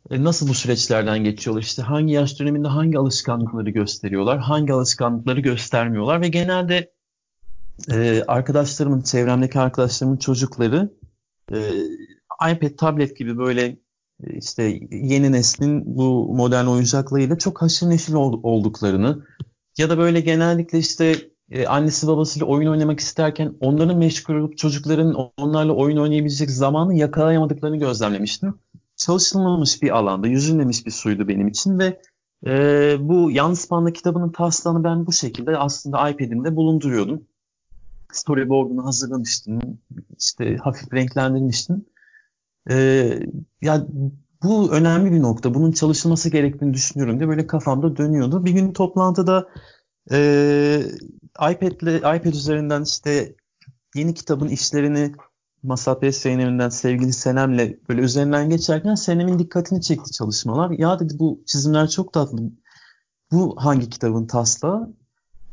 e, 0.10 0.24
nasıl 0.24 0.48
bu 0.48 0.54
süreçlerden 0.54 1.24
geçiyorlar? 1.24 1.62
İşte 1.62 1.82
hangi 1.82 2.14
yaş 2.14 2.40
döneminde 2.40 2.68
hangi 2.68 2.98
alışkanlıkları 2.98 3.70
gösteriyorlar, 3.70 4.40
hangi 4.40 4.74
alışkanlıkları 4.74 5.40
göstermiyorlar 5.40 6.22
ve 6.22 6.28
genelde 6.28 6.94
e, 7.92 8.24
arkadaşlarımın, 8.28 9.02
çevremdeki 9.02 9.60
arkadaşlarımın 9.60 10.18
çocukları 10.18 10.94
e, 11.52 11.58
iPad, 12.52 12.76
tablet 12.78 13.18
gibi 13.18 13.38
böyle 13.38 13.66
e, 14.24 14.38
işte 14.38 14.80
yeni 14.92 15.32
neslin 15.32 15.98
bu 15.98 16.36
modern 16.36 16.66
oyuncaklarıyla 16.66 17.38
çok 17.38 17.62
haşır 17.62 17.90
neşir 17.90 18.14
olduklarını 18.14 19.26
ya 19.78 19.90
da 19.90 19.98
böyle 19.98 20.22
genellikle 20.22 20.80
işte 20.80 21.16
e, 21.51 21.68
annesi 21.68 22.08
babasıyla 22.08 22.48
oyun 22.48 22.72
oynamak 22.72 23.00
isterken 23.00 23.54
onların 23.60 23.98
meşgul 23.98 24.36
olup 24.36 24.58
çocukların 24.58 25.32
onlarla 25.38 25.74
oyun 25.74 25.98
oynayabilecek 25.98 26.51
zamanı 26.51 26.96
yakalayamadıklarını 26.96 27.77
gözlemlemiştim. 27.77 28.60
Çalışılmamış 28.96 29.82
bir 29.82 29.98
alanda, 29.98 30.27
yüzülmemiş 30.27 30.86
bir 30.86 30.92
suydu 30.92 31.27
benim 31.27 31.48
için 31.48 31.80
ve 31.80 32.01
e, 32.46 32.51
bu 33.00 33.32
Yalnız 33.32 33.68
Panda 33.68 33.94
kitabının 33.94 34.32
taslağını 34.32 34.84
ben 34.84 35.06
bu 35.06 35.12
şekilde 35.12 35.58
aslında 35.58 36.10
iPad'imde 36.10 36.56
bulunduruyordum. 36.56 37.24
Storyboard'unu 38.12 38.86
hazırlamıştım, 38.86 39.60
işte 40.20 40.58
hafif 40.58 40.94
renklendirmiştim. 40.94 41.86
E, 42.70 42.75
ya 43.62 43.88
bu 44.44 44.72
önemli 44.72 45.12
bir 45.12 45.22
nokta. 45.22 45.54
Bunun 45.54 45.72
çalışılması 45.72 46.30
gerektiğini 46.30 46.74
düşünüyorum 46.74 47.20
diye 47.20 47.30
böyle 47.30 47.48
kafamda 47.48 47.98
dönüyordu. 47.98 48.46
Bir 48.46 48.51
gün 48.51 48.74
toplantıda 48.74 49.48
e, 50.12 50.82
iPad'le 51.40 51.98
iPad 51.98 52.34
üzerinden 52.34 52.84
işte 52.84 53.36
yeni 53.96 54.14
kitabın 54.14 54.48
işlerini 54.48 55.12
Masat 55.64 56.02
Bey 56.02 56.12
Seynem'inden 56.12 56.70
sevgili 56.70 57.14
Senem'le 57.14 57.78
böyle 57.90 58.02
üzerinden 58.02 58.50
geçerken 58.50 58.96
Senem'in 58.96 59.40
dikkatini 59.40 59.82
çekti 59.82 60.12
çalışmalar. 60.12 60.70
Ya 60.72 61.00
dedi 61.00 61.14
bu 61.20 61.44
çizimler 61.46 61.90
çok 61.90 62.14
tatlı. 62.14 62.42
Bu 63.32 63.56
hangi 63.60 63.90
kitabın 63.90 64.26
taslağı? 64.26 64.94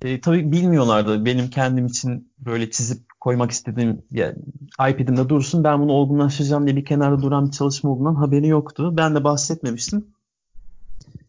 E, 0.02 0.20
tabii 0.20 0.52
bilmiyorlardı 0.52 1.24
benim 1.24 1.50
kendim 1.50 1.86
için 1.86 2.32
böyle 2.38 2.70
çizip 2.70 3.02
koymak 3.20 3.50
istediğim 3.50 4.02
yani 4.10 4.36
iPad'imde 4.74 5.28
dursun 5.28 5.64
ben 5.64 5.80
bunu 5.80 5.92
olgunlaştıracağım 5.92 6.66
diye 6.66 6.76
bir 6.76 6.84
kenarda 6.84 7.22
duran 7.22 7.46
bir 7.46 7.52
çalışma 7.52 7.90
olduğundan 7.90 8.14
haberi 8.14 8.48
yoktu. 8.48 8.96
Ben 8.96 9.14
de 9.14 9.24
bahsetmemiştim. 9.24 10.06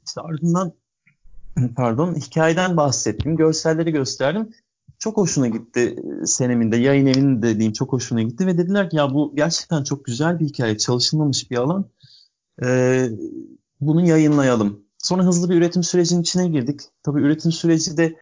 İşte 0.05 0.21
ardından 0.21 0.73
pardon 1.75 2.15
hikayeden 2.15 2.77
bahsettim, 2.77 3.35
görselleri 3.35 3.91
gösterdim. 3.91 4.49
Çok 4.99 5.17
hoşuna 5.17 5.47
gitti 5.47 5.95
Senem'in 6.25 6.71
de, 6.71 6.77
yayın 6.77 7.05
evinin 7.05 7.41
de 7.41 7.53
diyeyim 7.53 7.73
çok 7.73 7.93
hoşuna 7.93 8.21
gitti 8.21 8.47
ve 8.47 8.57
dediler 8.57 8.89
ki 8.89 8.97
ya 8.97 9.13
bu 9.13 9.35
gerçekten 9.35 9.83
çok 9.83 10.05
güzel 10.05 10.39
bir 10.39 10.45
hikaye, 10.45 10.77
çalışılmamış 10.77 11.51
bir 11.51 11.57
alan. 11.57 11.89
Ee, 12.63 13.09
bunu 13.81 14.07
yayınlayalım. 14.07 14.85
Sonra 14.97 15.23
hızlı 15.23 15.49
bir 15.49 15.55
üretim 15.55 15.83
sürecinin 15.83 16.21
içine 16.21 16.47
girdik. 16.47 16.81
Tabii 17.03 17.21
üretim 17.21 17.51
süreci 17.51 17.97
de 17.97 18.15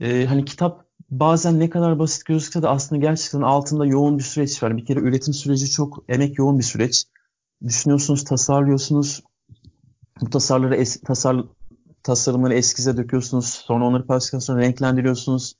e, 0.00 0.26
hani 0.26 0.44
kitap 0.44 0.84
bazen 1.10 1.60
ne 1.60 1.70
kadar 1.70 1.98
basit 1.98 2.24
gözükse 2.24 2.62
de 2.62 2.68
aslında 2.68 3.00
gerçekten 3.00 3.40
altında 3.40 3.86
yoğun 3.86 4.18
bir 4.18 4.22
süreç 4.22 4.62
var. 4.62 4.76
Bir 4.76 4.84
kere 4.84 5.00
üretim 5.00 5.34
süreci 5.34 5.70
çok 5.70 6.04
emek 6.08 6.38
yoğun 6.38 6.58
bir 6.58 6.64
süreç. 6.64 7.04
Düşünüyorsunuz, 7.66 8.24
tasarlıyorsunuz. 8.24 9.22
Bu 10.20 10.30
tasarları 10.30 10.76
es, 10.76 11.00
tasar, 11.00 11.44
tasarımları 12.02 12.54
eskize 12.54 12.96
döküyorsunuz. 12.96 13.46
Sonra 13.46 13.84
onları 13.84 14.40
sonra 14.40 14.60
renklendiriyorsunuz. 14.60 15.56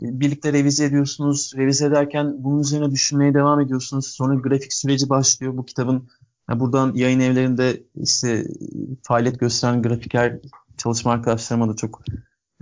Birlikte 0.00 0.52
revize 0.52 0.84
ediyorsunuz. 0.84 1.52
Revize 1.56 1.86
ederken 1.86 2.34
bunun 2.38 2.60
üzerine 2.60 2.90
düşünmeye 2.90 3.34
devam 3.34 3.60
ediyorsunuz. 3.60 4.06
Sonra 4.06 4.34
grafik 4.34 4.72
süreci 4.72 5.08
başlıyor. 5.08 5.56
Bu 5.56 5.64
kitabın 5.64 6.08
yani 6.50 6.60
buradan 6.60 6.94
yayın 6.94 7.20
evlerinde 7.20 7.82
işte 7.94 8.44
faaliyet 9.02 9.40
gösteren 9.40 9.82
grafiker 9.82 10.38
çalışma 10.76 11.12
arkadaşlarıma 11.12 11.68
da 11.68 11.76
çok 11.76 12.02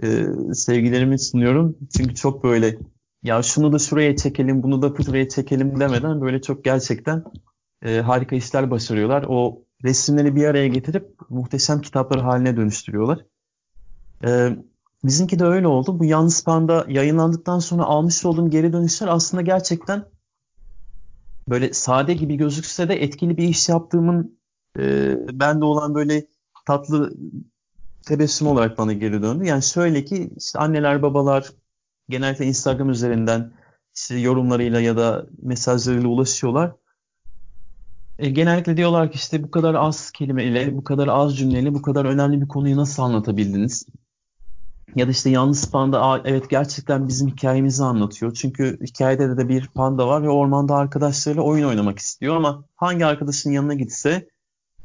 e, 0.03 0.27
sevgilerimi 0.55 1.19
sunuyorum. 1.19 1.77
Çünkü 1.97 2.15
çok 2.15 2.45
böyle 2.45 2.79
ya 3.23 3.43
şunu 3.43 3.73
da 3.73 3.79
şuraya 3.79 4.17
çekelim, 4.17 4.63
bunu 4.63 4.83
da 4.83 4.99
buraya 4.99 5.29
çekelim 5.29 5.81
demeden 5.81 6.21
böyle 6.21 6.43
çok 6.43 6.65
gerçekten 6.65 7.25
e, 7.83 8.01
harika 8.01 8.37
işler 8.37 8.71
başarıyorlar. 8.71 9.25
O 9.29 9.66
resimleri 9.85 10.37
bir 10.37 10.45
araya 10.45 10.69
getirip 10.69 11.31
muhteşem 11.31 11.81
kitaplar 11.81 12.23
haline 12.23 12.57
dönüştürüyorlar. 12.57 13.19
E, 14.25 14.57
bizimki 15.05 15.39
de 15.39 15.45
öyle 15.45 15.67
oldu. 15.67 15.99
Bu 15.99 16.05
Yalnız 16.05 16.45
Panda 16.45 16.87
yayınlandıktan 16.89 17.59
sonra 17.59 17.83
almış 17.83 18.25
olduğum 18.25 18.51
geri 18.51 18.73
dönüşler 18.73 19.09
aslında 19.09 19.43
gerçekten 19.43 20.05
böyle 21.49 21.73
sade 21.73 22.15
gibi 22.15 22.37
gözükse 22.37 22.89
de 22.89 23.03
etkili 23.03 23.37
bir 23.37 23.49
iş 23.49 23.69
yaptığımın 23.69 24.39
e, 24.79 25.15
bende 25.33 25.65
olan 25.65 25.95
böyle 25.95 26.27
tatlı 26.67 27.15
tebessüm 28.07 28.47
olarak 28.49 28.79
bana 28.79 28.93
geri 28.93 29.23
döndü. 29.23 29.45
Yani 29.45 29.63
şöyle 29.63 30.05
ki 30.05 30.31
işte 30.37 30.59
anneler 30.59 31.03
babalar 31.03 31.53
genellikle 32.09 32.47
Instagram 32.47 32.91
üzerinden 32.91 33.53
işte 33.95 34.17
yorumlarıyla 34.17 34.81
ya 34.81 34.97
da 34.97 35.27
mesajlarıyla 35.43 36.09
ulaşıyorlar. 36.09 36.73
E, 38.19 38.31
genellikle 38.31 38.77
diyorlar 38.77 39.11
ki 39.13 39.17
işte 39.17 39.43
bu 39.43 39.51
kadar 39.51 39.75
az 39.75 40.11
kelimeyle, 40.11 40.77
bu 40.77 40.85
kadar 40.85 41.09
az 41.09 41.39
cümleyle 41.39 41.75
bu 41.75 41.83
kadar 41.83 42.05
önemli 42.05 42.41
bir 42.41 42.49
konuyu 42.49 42.77
nasıl 42.77 43.03
anlatabildiniz? 43.03 43.87
Ya 44.95 45.07
da 45.07 45.11
işte 45.11 45.31
yalnız 45.31 45.71
panda 45.71 46.23
evet 46.25 46.51
gerçekten 46.51 47.09
bizim 47.09 47.29
hikayemizi 47.29 47.85
anlatıyor. 47.85 48.35
Çünkü 48.35 48.79
hikayede 48.87 49.37
de 49.37 49.49
bir 49.49 49.69
panda 49.69 50.09
var 50.09 50.23
ve 50.23 50.29
ormanda 50.29 50.75
arkadaşlarıyla 50.75 51.43
oyun 51.43 51.69
oynamak 51.69 51.99
istiyor 51.99 52.37
ama 52.37 52.65
hangi 52.77 53.07
arkadaşın 53.07 53.51
yanına 53.51 53.75
gitse 53.75 54.29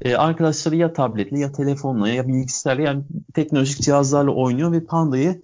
e, 0.01 0.15
arkadaşları 0.15 0.75
ya 0.75 0.93
tabletle 0.93 1.39
ya 1.39 1.51
telefonla 1.51 2.09
ya 2.09 2.27
bilgisayarla 2.27 2.81
yani 2.83 3.03
teknolojik 3.33 3.81
cihazlarla 3.81 4.31
oynuyor 4.31 4.71
ve 4.71 4.85
pandayı 4.85 5.41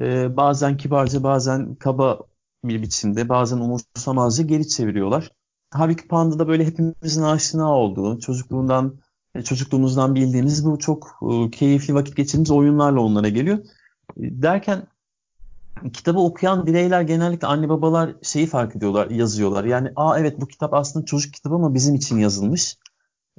e, 0.00 0.36
bazen 0.36 0.76
kibarca 0.76 1.22
bazen 1.22 1.74
kaba 1.74 2.20
bir 2.64 2.82
biçimde 2.82 3.28
bazen 3.28 3.58
umursamazca 3.58 4.44
geri 4.44 4.68
çeviriyorlar. 4.68 5.30
Halbuki 5.70 6.08
panda 6.08 6.38
da 6.38 6.48
böyle 6.48 6.66
hepimizin 6.66 7.22
aşina 7.22 7.72
olduğu 7.76 8.18
çocukluğundan 8.18 9.00
e, 9.34 9.42
çocukluğumuzdan 9.42 10.14
bildiğimiz 10.14 10.66
bu 10.66 10.78
çok 10.78 11.18
e, 11.30 11.50
keyifli 11.50 11.94
vakit 11.94 12.16
geçirdiğimiz 12.16 12.50
oyunlarla 12.50 13.00
onlara 13.00 13.28
geliyor. 13.28 13.58
E, 14.16 14.42
derken 14.42 14.86
kitabı 15.92 16.20
okuyan 16.20 16.66
bireyler 16.66 17.02
genellikle 17.02 17.46
anne 17.46 17.68
babalar 17.68 18.14
şeyi 18.22 18.46
fark 18.46 18.76
ediyorlar, 18.76 19.10
yazıyorlar. 19.10 19.64
Yani 19.64 19.92
aa 19.96 20.18
evet 20.18 20.40
bu 20.40 20.48
kitap 20.48 20.74
aslında 20.74 21.06
çocuk 21.06 21.34
kitabı 21.34 21.54
ama 21.54 21.74
bizim 21.74 21.94
için 21.94 22.18
yazılmış. 22.18 22.76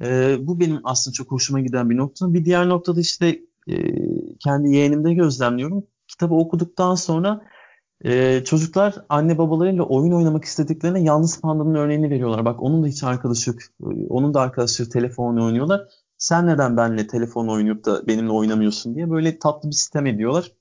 E, 0.01 0.37
bu 0.47 0.59
benim 0.59 0.79
aslında 0.83 1.13
çok 1.13 1.31
hoşuma 1.31 1.59
giden 1.59 1.89
bir 1.89 1.97
nokta. 1.97 2.33
Bir 2.33 2.45
diğer 2.45 2.69
noktada 2.69 2.99
işte 2.99 3.39
e, 3.67 3.75
kendi 4.39 4.69
yeğenimde 4.69 5.13
gözlemliyorum. 5.13 5.83
Kitabı 6.07 6.33
okuduktan 6.33 6.95
sonra 6.95 7.41
e, 8.05 8.43
çocuklar 8.43 8.95
anne 9.09 9.37
babalarıyla 9.37 9.83
oyun 9.83 10.11
oynamak 10.11 10.45
istediklerine 10.45 11.01
yalnız 11.01 11.41
pandanın 11.41 11.75
örneğini 11.75 12.09
veriyorlar. 12.09 12.45
Bak 12.45 12.63
onun 12.63 12.83
da 12.83 12.87
hiç 12.87 13.03
arkadaşı 13.03 13.49
yok. 13.49 13.59
Onun 14.09 14.33
da 14.33 14.41
arkadaşları 14.41 14.89
telefonla 14.89 15.43
oynuyorlar. 15.43 15.87
Sen 16.17 16.47
neden 16.47 16.77
benimle 16.77 17.07
telefon 17.07 17.47
oynayıp 17.47 17.85
da 17.85 18.07
benimle 18.07 18.31
oynamıyorsun 18.31 18.95
diye 18.95 19.09
böyle 19.11 19.39
tatlı 19.39 19.69
bir 19.69 19.75
sistem 19.75 20.05
ediyorlar. 20.05 20.51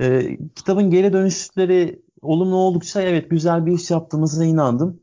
E, 0.00 0.36
kitabın 0.56 0.90
geri 0.90 1.12
dönüşleri 1.12 2.02
olumlu 2.22 2.56
oldukça 2.56 3.02
evet 3.02 3.30
güzel 3.30 3.66
bir 3.66 3.72
iş 3.72 3.90
yaptığımıza 3.90 4.44
inandım. 4.44 5.00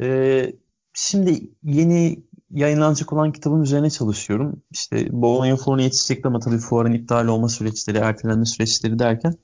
E, 0.00 0.52
şimdi 0.94 1.50
yeni 1.62 2.24
yayınlanacak 2.50 3.12
olan 3.12 3.32
kitabın 3.32 3.62
üzerine 3.62 3.90
çalışıyorum. 3.90 4.62
İşte 4.70 5.08
Bologna 5.12 5.56
fuarına 5.56 5.82
yetişecekti 5.82 6.28
ama 6.28 6.40
tabii 6.40 6.58
fuarın 6.58 6.92
iptal 6.92 7.26
olma 7.26 7.48
süreçleri, 7.48 7.98
ertelenme 7.98 8.44
süreçleri 8.44 8.98
derken 8.98 9.34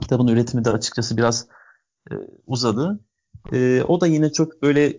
kitabın 0.00 0.26
üretimi 0.26 0.64
de 0.64 0.70
açıkçası 0.70 1.16
biraz 1.16 1.46
e, 2.10 2.14
uzadı. 2.46 3.00
E, 3.52 3.82
o 3.88 4.00
da 4.00 4.06
yine 4.06 4.32
çok 4.32 4.62
böyle 4.62 4.98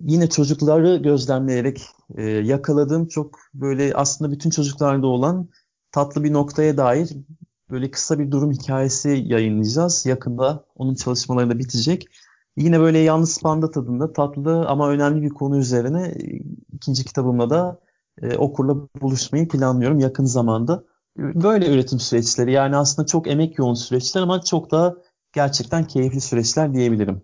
yine 0.00 0.28
çocukları 0.28 0.96
gözlemleyerek 0.96 1.82
e, 2.16 2.22
yakaladığım 2.22 3.08
çok 3.08 3.38
böyle 3.54 3.94
aslında 3.94 4.32
bütün 4.32 4.50
çocuklarda 4.50 5.06
olan 5.06 5.48
tatlı 5.92 6.24
bir 6.24 6.32
noktaya 6.32 6.76
dair 6.76 7.10
böyle 7.70 7.90
kısa 7.90 8.18
bir 8.18 8.30
durum 8.30 8.52
hikayesi 8.52 9.08
yayınlayacağız. 9.26 10.06
Yakında 10.06 10.64
onun 10.76 10.94
çalışmaları 10.94 11.50
da 11.50 11.58
bitecek. 11.58 12.06
Yine 12.56 12.80
böyle 12.80 12.98
yalnız 12.98 13.40
panda 13.40 13.70
tadında 13.70 14.12
tatlı 14.12 14.66
ama 14.68 14.90
önemli 14.90 15.22
bir 15.22 15.30
konu 15.30 15.58
üzerine 15.58 16.02
e, 16.02 16.40
ikinci 16.72 17.04
kitabımla 17.04 17.50
da 17.50 17.80
e, 18.22 18.36
okurla 18.36 18.76
buluşmayı 19.00 19.48
planlıyorum 19.48 19.98
yakın 19.98 20.24
zamanda. 20.24 20.84
Böyle 21.16 21.74
üretim 21.74 22.00
süreçleri 22.00 22.52
yani 22.52 22.76
aslında 22.76 23.06
çok 23.06 23.28
emek 23.28 23.58
yoğun 23.58 23.74
süreçler 23.74 24.22
ama 24.22 24.42
çok 24.42 24.70
da 24.70 24.96
gerçekten 25.32 25.84
keyifli 25.84 26.20
süreçler 26.20 26.74
diyebilirim. 26.74 27.22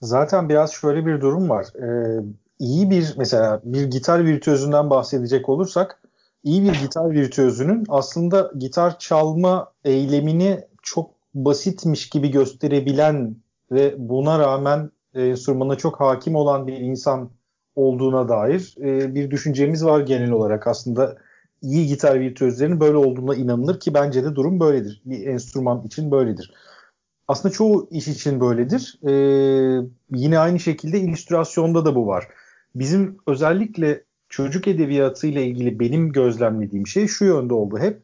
Zaten 0.00 0.48
biraz 0.48 0.72
şöyle 0.72 1.06
bir 1.06 1.20
durum 1.20 1.48
var. 1.48 1.66
Ee, 1.82 2.20
iyi 2.58 2.90
bir 2.90 3.14
mesela 3.16 3.60
bir 3.64 3.84
gitar 3.84 4.24
virtüözünden 4.24 4.90
bahsedecek 4.90 5.48
olursak 5.48 6.02
iyi 6.44 6.62
bir 6.64 6.80
gitar 6.80 7.10
virtüözünün 7.10 7.84
aslında 7.88 8.52
gitar 8.58 8.98
çalma 8.98 9.72
eylemini 9.84 10.60
çok 10.82 11.10
basitmiş 11.34 12.08
gibi 12.08 12.30
gösterebilen 12.30 13.36
ve 13.72 13.94
buna 13.98 14.38
rağmen 14.38 14.90
e, 15.14 15.22
enstrümana 15.26 15.76
çok 15.76 16.00
hakim 16.00 16.36
olan 16.36 16.66
bir 16.66 16.76
insan 16.76 17.30
olduğuna 17.74 18.28
dair 18.28 18.74
e, 18.80 19.14
bir 19.14 19.30
düşüncemiz 19.30 19.84
var 19.84 20.00
genel 20.00 20.30
olarak. 20.30 20.66
Aslında 20.66 21.16
iyi 21.62 21.86
gitar 21.86 22.20
virtüözlerinin 22.20 22.80
böyle 22.80 22.96
olduğuna 22.96 23.34
inanılır 23.34 23.80
ki 23.80 23.94
bence 23.94 24.24
de 24.24 24.34
durum 24.34 24.60
böyledir. 24.60 25.02
Bir 25.04 25.26
enstrüman 25.26 25.82
için 25.86 26.10
böyledir. 26.10 26.54
Aslında 27.28 27.54
çoğu 27.54 27.88
iş 27.90 28.08
için 28.08 28.40
böyledir. 28.40 28.98
E, 29.02 29.12
yine 30.10 30.38
aynı 30.38 30.60
şekilde 30.60 31.00
illüstrasyonda 31.00 31.84
da 31.84 31.94
bu 31.94 32.06
var. 32.06 32.28
Bizim 32.74 33.18
özellikle 33.26 34.04
çocuk 34.28 34.68
edebiyatı 34.68 35.26
ile 35.26 35.46
ilgili 35.46 35.80
benim 35.80 36.12
gözlemlediğim 36.12 36.86
şey 36.86 37.06
şu 37.06 37.24
yönde 37.24 37.54
oldu 37.54 37.78
hep. 37.78 38.02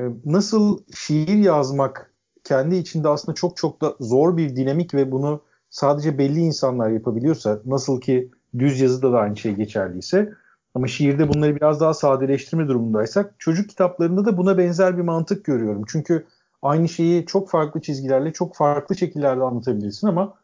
E, 0.00 0.04
nasıl 0.24 0.78
şiir 0.94 1.38
yazmak 1.38 2.10
kendi 2.44 2.76
içinde 2.76 3.08
aslında 3.08 3.34
çok 3.34 3.56
çok 3.56 3.80
da 3.80 3.94
zor 4.00 4.36
bir 4.36 4.56
dinamik 4.56 4.94
ve 4.94 5.12
bunu 5.12 5.42
sadece 5.70 6.18
belli 6.18 6.40
insanlar 6.40 6.90
yapabiliyorsa 6.90 7.60
nasıl 7.64 8.00
ki 8.00 8.30
düz 8.58 8.80
yazıda 8.80 9.12
da 9.12 9.18
aynı 9.18 9.36
şey 9.36 9.54
geçerliyse 9.54 10.32
ama 10.76 10.86
şiirde 10.86 11.28
bunları 11.28 11.56
biraz 11.56 11.80
daha 11.80 11.94
sadeleştirme 11.94 12.68
durumundaysak 12.68 13.34
çocuk 13.38 13.68
kitaplarında 13.68 14.24
da 14.24 14.36
buna 14.36 14.58
benzer 14.58 14.96
bir 14.96 15.02
mantık 15.02 15.44
görüyorum. 15.44 15.84
Çünkü 15.88 16.26
aynı 16.62 16.88
şeyi 16.88 17.26
çok 17.26 17.50
farklı 17.50 17.80
çizgilerle 17.80 18.32
çok 18.32 18.56
farklı 18.56 18.96
şekillerde 18.96 19.42
anlatabilirsin 19.42 20.06
ama 20.06 20.34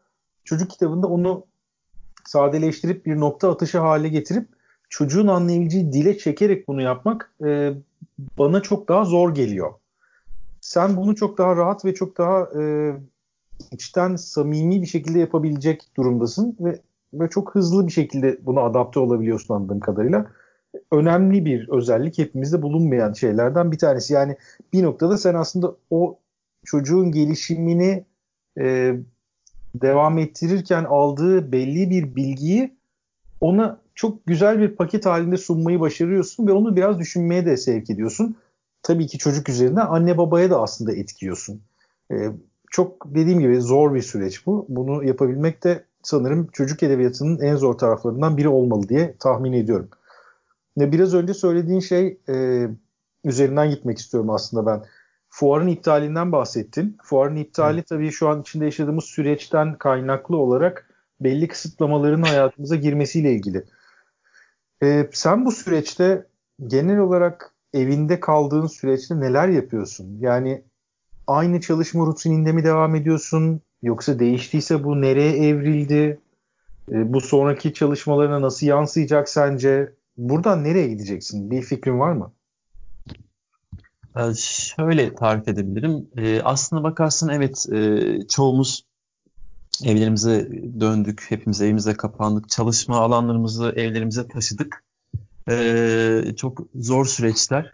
çocuk 0.43 0.69
kitabında 0.69 1.07
onu 1.07 1.45
sadeleştirip 2.25 3.05
bir 3.05 3.19
nokta 3.19 3.51
atışı 3.51 3.79
hale 3.79 4.09
getirip 4.09 4.47
çocuğun 4.89 5.27
anlayabileceği 5.27 5.93
dile 5.93 6.17
çekerek 6.17 6.67
bunu 6.67 6.81
yapmak 6.81 7.33
e, 7.45 7.73
bana 8.37 8.61
çok 8.61 8.89
daha 8.89 9.05
zor 9.05 9.35
geliyor 9.35 9.73
sen 10.61 10.97
bunu 10.97 11.15
çok 11.15 11.37
daha 11.37 11.55
rahat 11.55 11.85
ve 11.85 11.93
çok 11.93 12.17
daha 12.17 12.61
e, 12.61 12.93
içten 13.71 14.15
samimi 14.15 14.81
bir 14.81 14.87
şekilde 14.87 15.19
yapabilecek 15.19 15.81
durumdasın 15.97 16.57
ve 16.59 16.79
ve 17.13 17.29
çok 17.29 17.55
hızlı 17.55 17.87
bir 17.87 17.91
şekilde 17.91 18.37
buna 18.45 18.61
adapte 18.61 18.99
olabiliyorsun 18.99 19.53
anladığım 19.53 19.79
kadarıyla. 19.79 20.25
Önemli 20.91 21.45
bir 21.45 21.69
özellik 21.69 22.17
hepimizde 22.17 22.61
bulunmayan 22.61 23.13
şeylerden 23.13 23.71
bir 23.71 23.77
tanesi. 23.77 24.13
Yani 24.13 24.37
bir 24.73 24.83
noktada 24.83 25.17
sen 25.17 25.33
aslında 25.33 25.75
o 25.89 26.19
çocuğun 26.65 27.11
gelişimini 27.11 28.05
e, 28.59 28.95
devam 29.75 30.17
ettirirken 30.17 30.83
aldığı 30.83 31.51
belli 31.51 31.89
bir 31.89 32.15
bilgiyi 32.15 32.75
ona 33.41 33.81
çok 33.95 34.25
güzel 34.25 34.59
bir 34.59 34.75
paket 34.75 35.05
halinde 35.05 35.37
sunmayı 35.37 35.79
başarıyorsun 35.79 36.47
ve 36.47 36.51
onu 36.51 36.75
biraz 36.75 36.99
düşünmeye 36.99 37.45
de 37.45 37.57
sevk 37.57 37.89
ediyorsun 37.89 38.35
tabii 38.83 39.07
ki 39.07 39.17
çocuk 39.17 39.49
üzerinden 39.49 39.85
anne 39.85 40.17
babaya 40.17 40.49
da 40.51 40.61
aslında 40.61 40.93
etkiyorsun. 40.93 41.61
Ee, 42.11 42.15
çok 42.71 43.15
dediğim 43.15 43.39
gibi 43.39 43.61
zor 43.61 43.93
bir 43.93 44.01
süreç 44.01 44.45
bu. 44.45 44.65
Bunu 44.69 45.03
yapabilmek 45.03 45.63
de 45.63 45.83
sanırım 46.03 46.47
çocuk 46.53 46.83
edebiyatının 46.83 47.39
en 47.39 47.55
zor 47.55 47.73
taraflarından 47.73 48.37
biri 48.37 48.47
olmalı 48.47 48.89
diye 48.89 49.15
tahmin 49.19 49.53
ediyorum. 49.53 49.89
Ne 50.77 50.91
biraz 50.91 51.13
önce 51.13 51.33
söylediğin 51.33 51.79
şey 51.79 52.19
e, 52.29 52.67
üzerinden 53.23 53.69
gitmek 53.69 53.97
istiyorum 53.97 54.29
aslında 54.29 54.65
ben. 54.65 54.83
fuarın 55.29 55.67
iptalinden 55.67 56.31
bahsettin. 56.31 56.97
Fuarın 57.03 57.35
iptali 57.35 57.77
evet. 57.77 57.87
tabii 57.87 58.11
şu 58.11 58.29
an 58.29 58.41
içinde 58.41 58.65
yaşadığımız 58.65 59.03
süreçten 59.03 59.77
kaynaklı 59.77 60.37
olarak 60.37 60.89
belli 61.21 61.47
kısıtlamaların 61.47 62.21
hayatımıza 62.21 62.75
girmesiyle 62.75 63.31
ilgili. 63.31 63.65
Ee, 64.83 65.09
sen 65.13 65.45
bu 65.45 65.51
süreçte 65.51 66.27
genel 66.67 66.97
olarak 66.97 67.53
evinde 67.73 68.19
kaldığın 68.19 68.67
süreçte 68.67 69.19
neler 69.19 69.47
yapıyorsun? 69.47 70.17
Yani 70.19 70.63
aynı 71.27 71.61
çalışma 71.61 72.05
rutininde 72.05 72.51
mi 72.51 72.63
devam 72.63 72.95
ediyorsun? 72.95 73.61
Yoksa 73.83 74.19
değiştiyse 74.19 74.83
bu 74.83 75.01
nereye 75.01 75.47
evrildi? 75.47 76.19
Ee, 76.91 77.13
bu 77.13 77.21
sonraki 77.21 77.73
çalışmalarına 77.73 78.41
nasıl 78.41 78.67
yansıyacak 78.67 79.29
sence? 79.29 79.93
Buradan 80.17 80.63
nereye 80.63 80.87
gideceksin? 80.87 81.51
Bir 81.51 81.61
fikrin 81.61 81.99
var 81.99 82.11
mı? 82.11 82.33
Ee, 84.17 84.21
şöyle 84.37 85.15
tarif 85.15 85.47
edebilirim. 85.47 86.07
Ee, 86.17 86.41
aslına 86.41 86.83
bakarsan 86.83 87.29
evet 87.29 87.65
e, 87.71 87.99
çoğumuz 88.27 88.85
evlerimize 89.85 90.49
döndük. 90.79 91.25
Hepimiz 91.29 91.61
evimize 91.61 91.93
kapandık. 91.93 92.49
Çalışma 92.49 92.97
alanlarımızı 92.97 93.73
evlerimize 93.75 94.27
taşıdık. 94.27 94.83
Ee, 95.49 96.23
çok 96.37 96.61
zor 96.75 97.05
süreçler. 97.05 97.73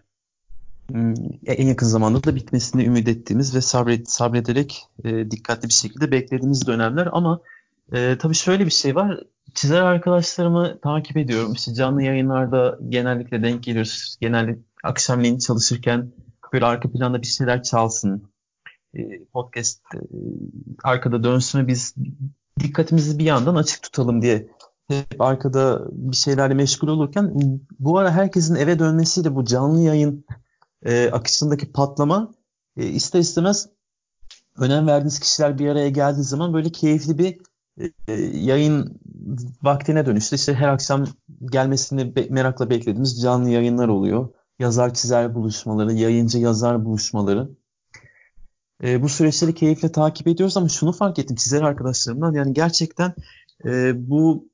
Hmm, 0.89 1.13
en 1.45 1.67
yakın 1.67 1.85
zamanda 1.85 2.23
da 2.23 2.35
bitmesini 2.35 2.85
ümit 2.85 3.07
ettiğimiz 3.07 3.55
ve 3.55 3.61
sabret, 3.61 4.09
sabrederek 4.09 4.83
e, 5.03 5.31
dikkatli 5.31 5.67
bir 5.67 5.73
şekilde 5.73 6.11
beklediğimiz 6.11 6.67
dönemler. 6.67 7.09
Ama 7.11 7.41
e, 7.93 8.17
tabii 8.17 8.35
şöyle 8.35 8.65
bir 8.65 8.71
şey 8.71 8.95
var. 8.95 9.19
Çizer 9.53 9.81
arkadaşlarımı 9.81 10.79
takip 10.81 11.17
ediyorum. 11.17 11.53
İşte 11.53 11.73
canlı 11.73 12.03
yayınlarda 12.03 12.79
genellikle 12.89 13.43
denk 13.43 13.63
geliyoruz. 13.63 14.17
Genellikle 14.21 14.61
akşamleyin 14.83 15.37
çalışırken 15.37 16.11
böyle 16.53 16.65
arka 16.65 16.91
planda 16.91 17.21
bir 17.21 17.27
şeyler 17.27 17.63
çalsın. 17.63 18.31
E, 18.93 19.25
podcast 19.33 19.81
e, 19.95 19.99
arkada 20.83 21.23
dönsün 21.23 21.67
biz 21.67 21.95
dikkatimizi 22.59 23.19
bir 23.19 23.25
yandan 23.25 23.55
açık 23.55 23.83
tutalım 23.83 24.21
diye 24.21 24.47
hep 24.87 25.21
arkada 25.21 25.87
bir 25.91 26.15
şeylerle 26.15 26.53
meşgul 26.53 26.87
olurken 26.87 27.33
bu 27.79 27.97
ara 27.97 28.11
herkesin 28.11 28.55
eve 28.55 28.79
dönmesiyle 28.79 29.35
bu 29.35 29.45
canlı 29.45 29.81
yayın 29.81 30.25
e, 30.85 31.09
akışındaki 31.11 31.71
patlama 31.71 32.31
e, 32.77 32.85
ister 32.85 33.19
istemez 33.19 33.69
önem 34.57 34.87
verdiğiniz 34.87 35.19
kişiler 35.19 35.59
bir 35.59 35.67
araya 35.69 35.89
geldiği 35.89 36.23
zaman 36.23 36.53
böyle 36.53 36.69
keyifli 36.69 37.17
bir 37.17 37.37
e, 38.07 38.13
yayın 38.23 38.99
vaktine 39.63 40.05
dönüştü. 40.05 40.35
İşte 40.35 40.53
her 40.53 40.67
akşam 40.67 41.05
gelmesini 41.51 42.15
be- 42.15 42.27
merakla 42.29 42.69
beklediğimiz 42.69 43.21
canlı 43.21 43.49
yayınlar 43.49 43.87
oluyor. 43.87 44.29
Yazar 44.59 44.93
çizer 44.93 45.35
buluşmaları, 45.35 45.93
yayıncı 45.93 46.37
yazar 46.37 46.85
buluşmaları. 46.85 47.49
E, 48.83 49.01
bu 49.01 49.09
süreçleri 49.09 49.53
keyifle 49.53 49.91
takip 49.91 50.27
ediyoruz 50.27 50.57
ama 50.57 50.69
şunu 50.69 50.91
fark 50.91 51.19
ettim 51.19 51.35
çizer 51.35 51.61
arkadaşlarımdan 51.61 52.33
yani 52.33 52.53
gerçekten 52.53 53.13
e, 53.65 53.93
bu 54.09 54.49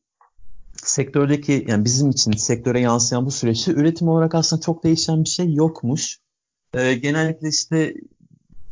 sektördeki 0.87 1.65
yani 1.67 1.85
bizim 1.85 2.09
için 2.09 2.31
sektöre 2.31 2.79
yansıyan 2.79 3.25
bu 3.25 3.31
süreçte 3.31 3.71
üretim 3.71 4.07
olarak 4.07 4.35
aslında 4.35 4.61
çok 4.61 4.83
değişen 4.83 5.23
bir 5.23 5.29
şey 5.29 5.53
yokmuş. 5.53 6.19
E, 6.73 6.93
genellikle 6.93 7.49
işte 7.49 7.93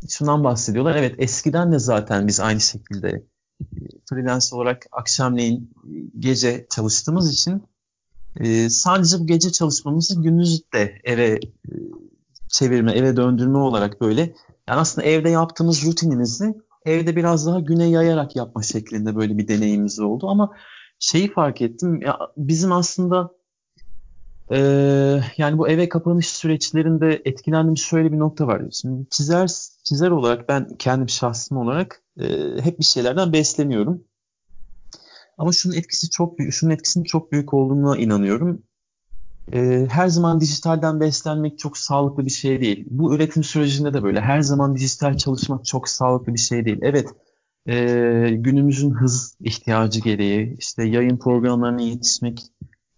şundan 0.10 0.44
bahsediyorlar. 0.44 0.96
Evet 0.96 1.16
eskiden 1.18 1.72
de 1.72 1.80
zaten 1.80 2.28
biz 2.28 2.40
aynı 2.40 2.60
şekilde 2.60 3.10
e, 3.62 3.78
freelance 4.10 4.46
olarak 4.52 4.86
akşamleyin 4.92 5.72
gece 6.20 6.68
çalıştığımız 6.76 7.34
için 7.34 7.64
e, 8.40 8.70
sadece 8.70 9.20
bu 9.20 9.28
gece 9.28 9.52
çalışmamızı 9.52 10.22
gündüz 10.22 10.72
de 10.74 11.02
eve 11.04 11.34
e, 11.34 11.40
çevirme, 12.50 12.92
eve 12.92 13.16
döndürme 13.16 13.58
olarak 13.58 14.02
böyle 14.02 14.22
yani 14.68 14.80
aslında 14.80 15.08
evde 15.08 15.30
yaptığımız 15.30 15.86
rutinimizi 15.86 16.54
evde 16.86 17.16
biraz 17.16 17.48
daha 17.48 17.60
güne 17.60 17.90
yayarak 17.90 18.36
yapma 18.36 18.64
şeklinde 18.64 19.16
böyle 19.16 19.38
bir 19.38 19.48
deneyimimiz 19.48 20.00
oldu 20.00 20.28
ama 20.30 20.52
şeyi 21.04 21.34
fark 21.34 21.62
ettim. 21.62 22.02
Ya 22.02 22.20
bizim 22.38 22.72
aslında 22.72 23.32
e, 24.52 24.58
yani 25.38 25.58
bu 25.58 25.70
eve 25.70 25.90
kapanış 25.90 26.30
süreçlerinde 26.30 27.22
etkilendiğim 27.26 27.78
şöyle 27.78 28.12
bir 28.12 28.20
nokta 28.20 28.48
var. 28.48 28.62
Şimdi 28.72 29.10
çizer 29.10 29.52
çizer 29.84 30.10
olarak 30.10 30.50
ben 30.50 30.68
kendim 30.80 31.10
şahsım 31.10 31.58
olarak 31.58 32.02
e, 32.20 32.26
hep 32.62 32.80
bir 32.80 32.84
şeylerden 32.84 33.34
besleniyorum. 33.34 34.04
Ama 35.38 35.52
şunun 35.52 35.76
etkisi 35.76 36.10
çok 36.10 36.40
büyük, 36.40 36.54
şunun 36.54 36.72
etkisinin 36.72 37.04
çok 37.04 37.32
büyük 37.32 37.54
olduğuna 37.54 37.98
inanıyorum. 37.98 38.64
E, 39.54 39.88
her 39.90 40.08
zaman 40.08 40.42
dijitalden 40.42 41.00
beslenmek 41.00 41.60
çok 41.60 41.78
sağlıklı 41.78 42.26
bir 42.26 42.32
şey 42.32 42.62
değil. 42.62 42.86
Bu 42.90 43.16
üretim 43.16 43.44
sürecinde 43.44 43.94
de 43.94 44.04
böyle. 44.04 44.22
Her 44.22 44.42
zaman 44.42 44.76
dijital 44.76 45.18
çalışmak 45.18 45.66
çok 45.66 45.90
sağlıklı 45.90 46.34
bir 46.34 46.40
şey 46.40 46.66
değil. 46.66 46.80
Evet, 46.82 47.10
e, 47.68 47.76
günümüzün 48.32 48.92
hız 48.92 49.38
ihtiyacı 49.40 50.00
gereği 50.00 50.58
işte 50.60 50.84
yayın 50.84 51.18
programlarına 51.18 51.82
yetişmek, 51.82 52.44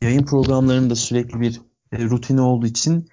yayın 0.02 0.26
programlarının 0.26 0.90
da 0.90 0.96
sürekli 0.96 1.40
bir 1.40 1.62
e, 1.92 2.04
rutini 2.04 2.42
olduğu 2.42 2.66
için 2.66 3.10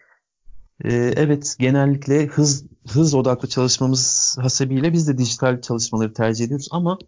e, 0.85 0.93
evet 0.95 1.57
genellikle 1.59 2.27
hız 2.27 2.67
hız 2.89 3.15
odaklı 3.15 3.49
çalışmamız 3.49 4.37
hasebiyle 4.41 4.93
biz 4.93 5.09
de 5.09 5.19
dijital 5.19 5.61
çalışmaları 5.61 6.13
tercih 6.13 6.45
ediyoruz 6.45 6.69
ama 6.71 6.99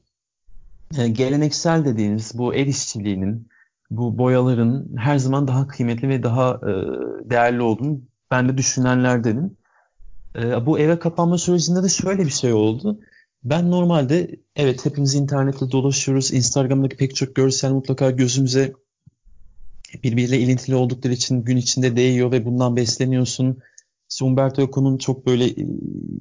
e, 0.98 1.08
geleneksel 1.08 1.84
dediğimiz 1.84 2.38
bu 2.38 2.54
el 2.54 2.66
işçiliğinin, 2.66 3.48
bu 3.90 4.18
boyaların 4.18 4.96
her 4.96 5.18
zaman 5.18 5.48
daha 5.48 5.66
kıymetli 5.66 6.08
ve 6.08 6.22
daha 6.22 6.54
e, 6.54 6.72
değerli 7.30 7.62
olduğunu 7.62 8.00
ben 8.30 8.48
de 8.48 8.58
düşünenlerdenim. 8.58 9.56
E, 10.36 10.66
bu 10.66 10.78
eve 10.78 10.98
kapanma 10.98 11.38
sürecinde 11.38 11.82
de 11.82 11.88
şöyle 11.88 12.24
bir 12.24 12.30
şey 12.30 12.52
oldu. 12.52 13.00
Ben 13.44 13.70
normalde 13.70 14.40
evet 14.56 14.84
hepimiz 14.84 15.14
internette 15.14 15.70
dolaşıyoruz. 15.70 16.32
Instagram'daki 16.32 16.96
pek 16.96 17.16
çok 17.16 17.34
görsel 17.34 17.72
mutlaka 17.72 18.10
gözümüze 18.10 18.72
birbiriyle 20.04 20.38
ilintili 20.38 20.74
oldukları 20.74 21.12
için 21.12 21.44
gün 21.44 21.56
içinde 21.56 21.96
değiyor 21.96 22.32
ve 22.32 22.44
bundan 22.44 22.76
besleniyorsun. 22.76 23.58
İşte 24.10 24.24
Umberto 24.24 24.62
Eco'nun 24.62 24.98
çok 24.98 25.26
böyle 25.26 25.44
e, 25.44 25.66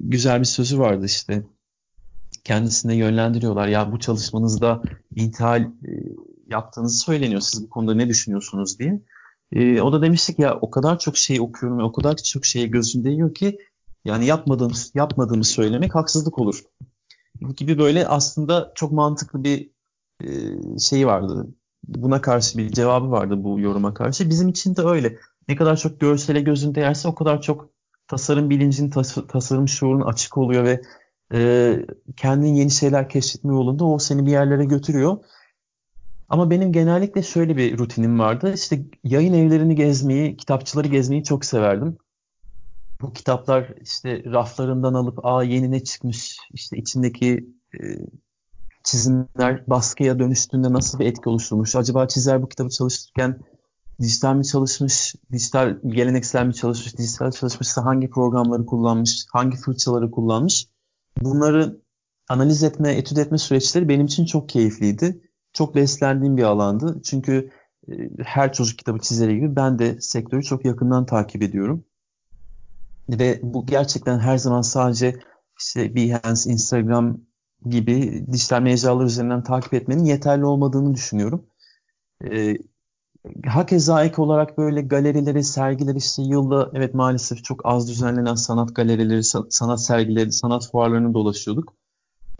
güzel 0.00 0.40
bir 0.40 0.44
sözü 0.44 0.78
vardı 0.78 1.04
işte. 1.04 1.42
Kendisine 2.44 2.96
yönlendiriyorlar. 2.96 3.68
Ya 3.68 3.92
bu 3.92 3.98
çalışmanızda 3.98 4.82
intihal 5.16 5.62
e, 5.62 5.90
yaptığınızı 6.50 6.98
söyleniyor. 6.98 7.40
Siz 7.40 7.62
bu 7.62 7.70
konuda 7.70 7.94
ne 7.94 8.08
düşünüyorsunuz 8.08 8.78
diye. 8.78 9.00
E, 9.52 9.80
o 9.80 9.92
da 9.92 10.02
demiştik 10.02 10.38
ya 10.38 10.58
o 10.60 10.70
kadar 10.70 10.98
çok 10.98 11.16
şey 11.16 11.40
okuyorum 11.40 11.78
ve 11.78 11.82
o 11.82 11.92
kadar 11.92 12.16
çok 12.16 12.44
şeye 12.44 12.66
gözüm 12.66 13.04
değiyor 13.04 13.34
ki 13.34 13.58
yani 14.04 14.26
yapmadığım, 14.26 14.72
yapmadığımı 14.94 15.44
söylemek 15.44 15.94
haksızlık 15.94 16.38
olur 16.38 16.62
gibi 17.56 17.78
böyle 17.78 18.06
aslında 18.06 18.72
çok 18.74 18.92
mantıklı 18.92 19.44
bir 19.44 19.70
e, 20.24 20.28
şeyi 20.78 21.06
vardı. 21.06 21.46
Buna 21.88 22.20
karşı 22.20 22.58
bir 22.58 22.70
cevabı 22.70 23.10
vardı 23.10 23.44
bu 23.44 23.60
yoruma 23.60 23.94
karşı. 23.94 24.30
Bizim 24.30 24.48
için 24.48 24.76
de 24.76 24.82
öyle. 24.82 25.18
Ne 25.48 25.56
kadar 25.56 25.76
çok 25.76 26.00
görsele 26.00 26.40
gözün 26.40 26.74
değerse 26.74 27.08
o 27.08 27.14
kadar 27.14 27.42
çok 27.42 27.70
tasarım 28.08 28.50
bilincin, 28.50 28.90
tas 28.90 29.16
tasarım 29.28 29.68
şuurun 29.68 30.00
açık 30.00 30.38
oluyor 30.38 30.64
ve 30.64 30.82
e, 31.34 31.76
kendin 32.16 32.54
yeni 32.54 32.70
şeyler 32.70 33.08
keşfetme 33.08 33.54
yolunda 33.54 33.84
o 33.84 33.98
seni 33.98 34.26
bir 34.26 34.30
yerlere 34.30 34.64
götürüyor. 34.64 35.16
Ama 36.28 36.50
benim 36.50 36.72
genellikle 36.72 37.22
şöyle 37.22 37.56
bir 37.56 37.78
rutinim 37.78 38.18
vardı. 38.18 38.52
İşte 38.54 38.82
yayın 39.04 39.32
evlerini 39.32 39.74
gezmeyi, 39.74 40.36
kitapçıları 40.36 40.88
gezmeyi 40.88 41.24
çok 41.24 41.44
severdim 41.44 41.98
bu 43.04 43.12
kitaplar 43.12 43.74
işte 43.82 44.24
raflarından 44.24 44.94
alıp 44.94 45.26
aa 45.26 45.42
yeni 45.42 45.70
ne 45.70 45.84
çıkmış 45.84 46.36
işte 46.52 46.76
içindeki 46.76 47.48
e, 47.74 47.78
çizimler 48.84 49.66
baskıya 49.66 50.18
dönüştüğünde 50.18 50.72
nasıl 50.72 50.98
bir 50.98 51.06
etki 51.06 51.28
oluşturmuş? 51.28 51.76
Acaba 51.76 52.08
çizer 52.08 52.42
bu 52.42 52.48
kitabı 52.48 52.70
çalışırken 52.70 53.40
dijital 54.00 54.34
mi 54.34 54.44
çalışmış, 54.44 55.14
dijital 55.32 55.78
geleneksel 55.86 56.46
mi 56.46 56.54
çalışmış, 56.54 56.98
dijital 56.98 57.30
çalışmışsa 57.30 57.84
hangi 57.84 58.10
programları 58.10 58.66
kullanmış, 58.66 59.26
hangi 59.32 59.56
fırçaları 59.56 60.10
kullanmış? 60.10 60.66
Bunları 61.22 61.80
analiz 62.28 62.62
etme, 62.62 62.92
etüt 62.92 63.18
etme 63.18 63.38
süreçleri 63.38 63.88
benim 63.88 64.06
için 64.06 64.24
çok 64.24 64.48
keyifliydi. 64.48 65.20
Çok 65.52 65.74
beslendiğim 65.74 66.36
bir 66.36 66.42
alandı. 66.42 67.00
Çünkü 67.04 67.50
e, 67.88 67.92
her 68.24 68.52
çocuk 68.52 68.78
kitabı 68.78 68.98
çizeri 68.98 69.34
gibi 69.34 69.56
ben 69.56 69.78
de 69.78 70.00
sektörü 70.00 70.42
çok 70.42 70.64
yakından 70.64 71.06
takip 71.06 71.42
ediyorum. 71.42 71.84
Ve 73.08 73.40
bu 73.42 73.66
gerçekten 73.66 74.18
her 74.18 74.38
zaman 74.38 74.62
sadece 74.62 75.20
işte 75.58 75.94
Behance, 75.94 76.50
Instagram 76.50 77.18
gibi 77.66 78.26
dijital 78.32 78.62
mecralar 78.62 79.04
üzerinden 79.04 79.42
takip 79.42 79.74
etmenin 79.74 80.04
yeterli 80.04 80.44
olmadığını 80.44 80.94
düşünüyorum. 80.94 81.46
Ee, 82.24 82.56
hakeza 83.46 84.04
ek 84.04 84.22
olarak 84.22 84.58
böyle 84.58 84.82
galerileri, 84.82 85.44
sergileri 85.44 85.98
işte 85.98 86.22
yılda 86.22 86.70
evet 86.74 86.94
maalesef 86.94 87.44
çok 87.44 87.66
az 87.66 87.88
düzenlenen 87.88 88.34
sanat 88.34 88.76
galerileri, 88.76 89.24
sanat 89.50 89.82
sergileri, 89.82 90.32
sanat 90.32 90.70
fuarlarını 90.70 91.14
dolaşıyorduk. 91.14 91.74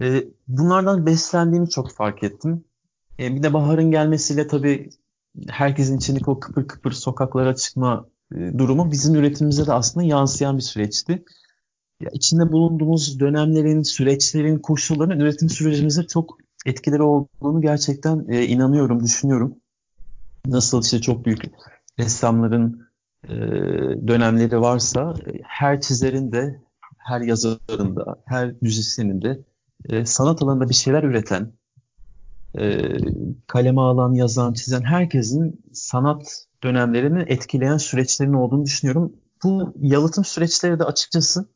Ee, 0.01 0.25
bunlardan 0.49 1.07
beslendiğimi 1.07 1.71
çok 1.71 1.91
fark 1.93 2.23
ettim. 2.23 2.65
Ee, 3.19 3.35
bir 3.35 3.43
de 3.43 3.53
baharın 3.53 3.91
gelmesiyle 3.91 4.47
tabii 4.47 4.91
herkesin 5.49 5.99
içindeki 5.99 6.31
o 6.31 6.41
kıpır 6.41 6.67
kıpır 6.67 6.93
sokaklara 6.93 7.55
çıkma 7.55 8.07
durumu 8.59 8.91
bizim 8.91 9.15
üretimimize 9.15 9.67
de 9.67 9.73
aslında 9.73 10.07
yansıyan 10.07 10.57
bir 10.57 10.63
süreçti. 10.63 11.25
ya 12.01 12.11
içinde 12.13 12.53
bulunduğumuz 12.53 13.21
dönemlerin, 13.21 13.83
süreçlerin, 13.83 14.59
koşulların 14.59 15.21
üretim 15.21 15.51
sürecimize 15.51 16.07
çok 16.07 16.39
etkileri 16.67 17.03
olduğunu 17.03 17.61
gerçekten 17.61 18.27
e, 18.29 18.47
inanıyorum, 18.47 19.05
düşünüyorum. 19.05 19.55
Nasıl 20.47 20.83
işte 20.83 21.01
çok 21.01 21.25
büyük 21.27 21.43
ressamların 21.99 22.89
e, 23.29 23.37
dönemleri 24.09 24.61
varsa 24.61 25.15
her 25.43 25.81
çizerin 25.81 26.33
de, 26.33 26.61
her 26.99 27.21
yazarın 27.21 27.97
da, 27.97 28.23
her 28.27 28.55
müzisyenin 28.61 29.23
de 29.23 29.41
e, 29.89 30.07
sanat 30.07 30.43
alanında 30.43 30.69
bir 30.69 30.75
şeyler 30.75 31.03
üreten, 31.03 31.53
e, 32.59 32.79
kaleme 33.47 33.81
alan, 33.81 34.13
yazan, 34.13 34.53
çizen 34.53 34.83
herkesin 34.83 35.65
sanat 35.73 36.47
dönemlerini 36.65 37.25
etkileyen 37.27 37.77
süreçlerin 37.77 38.33
olduğunu 38.33 38.65
düşünüyorum. 38.65 39.13
Bu 39.45 39.75
yalıtım 39.81 40.25
süreçleri 40.25 40.79
de 40.79 40.85
açıkçası 40.85 41.49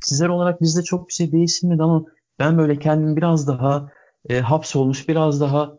çizer 0.00 0.28
olarak 0.28 0.60
bizde 0.60 0.82
çok 0.82 1.08
bir 1.08 1.12
şey 1.12 1.32
değişmedi 1.32 1.82
ama 1.82 2.04
ben 2.38 2.58
böyle 2.58 2.78
kendimi 2.78 3.16
biraz 3.16 3.48
daha 3.48 3.90
e, 4.28 4.40
hapsolmuş, 4.40 5.08
biraz 5.08 5.40
daha 5.40 5.76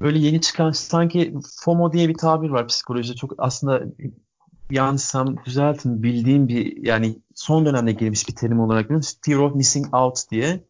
böyle 0.00 0.18
yeni 0.18 0.40
çıkan 0.40 0.70
sanki 0.70 1.34
FOMO 1.60 1.92
diye 1.92 2.08
bir 2.08 2.14
tabir 2.14 2.50
var 2.50 2.68
psikolojide. 2.68 3.16
Çok 3.16 3.34
aslında 3.38 3.82
yanlışsam 4.70 5.36
düzeltin 5.44 6.02
bildiğim 6.02 6.48
bir 6.48 6.86
yani 6.86 7.18
son 7.34 7.66
dönemde 7.66 7.92
girmiş 7.92 8.28
bir 8.28 8.34
terim 8.34 8.60
olarak 8.60 8.84
biliyorum. 8.84 9.08
Fear 9.22 9.38
of 9.38 9.54
missing 9.54 9.94
out 9.94 10.18
diye. 10.30 10.64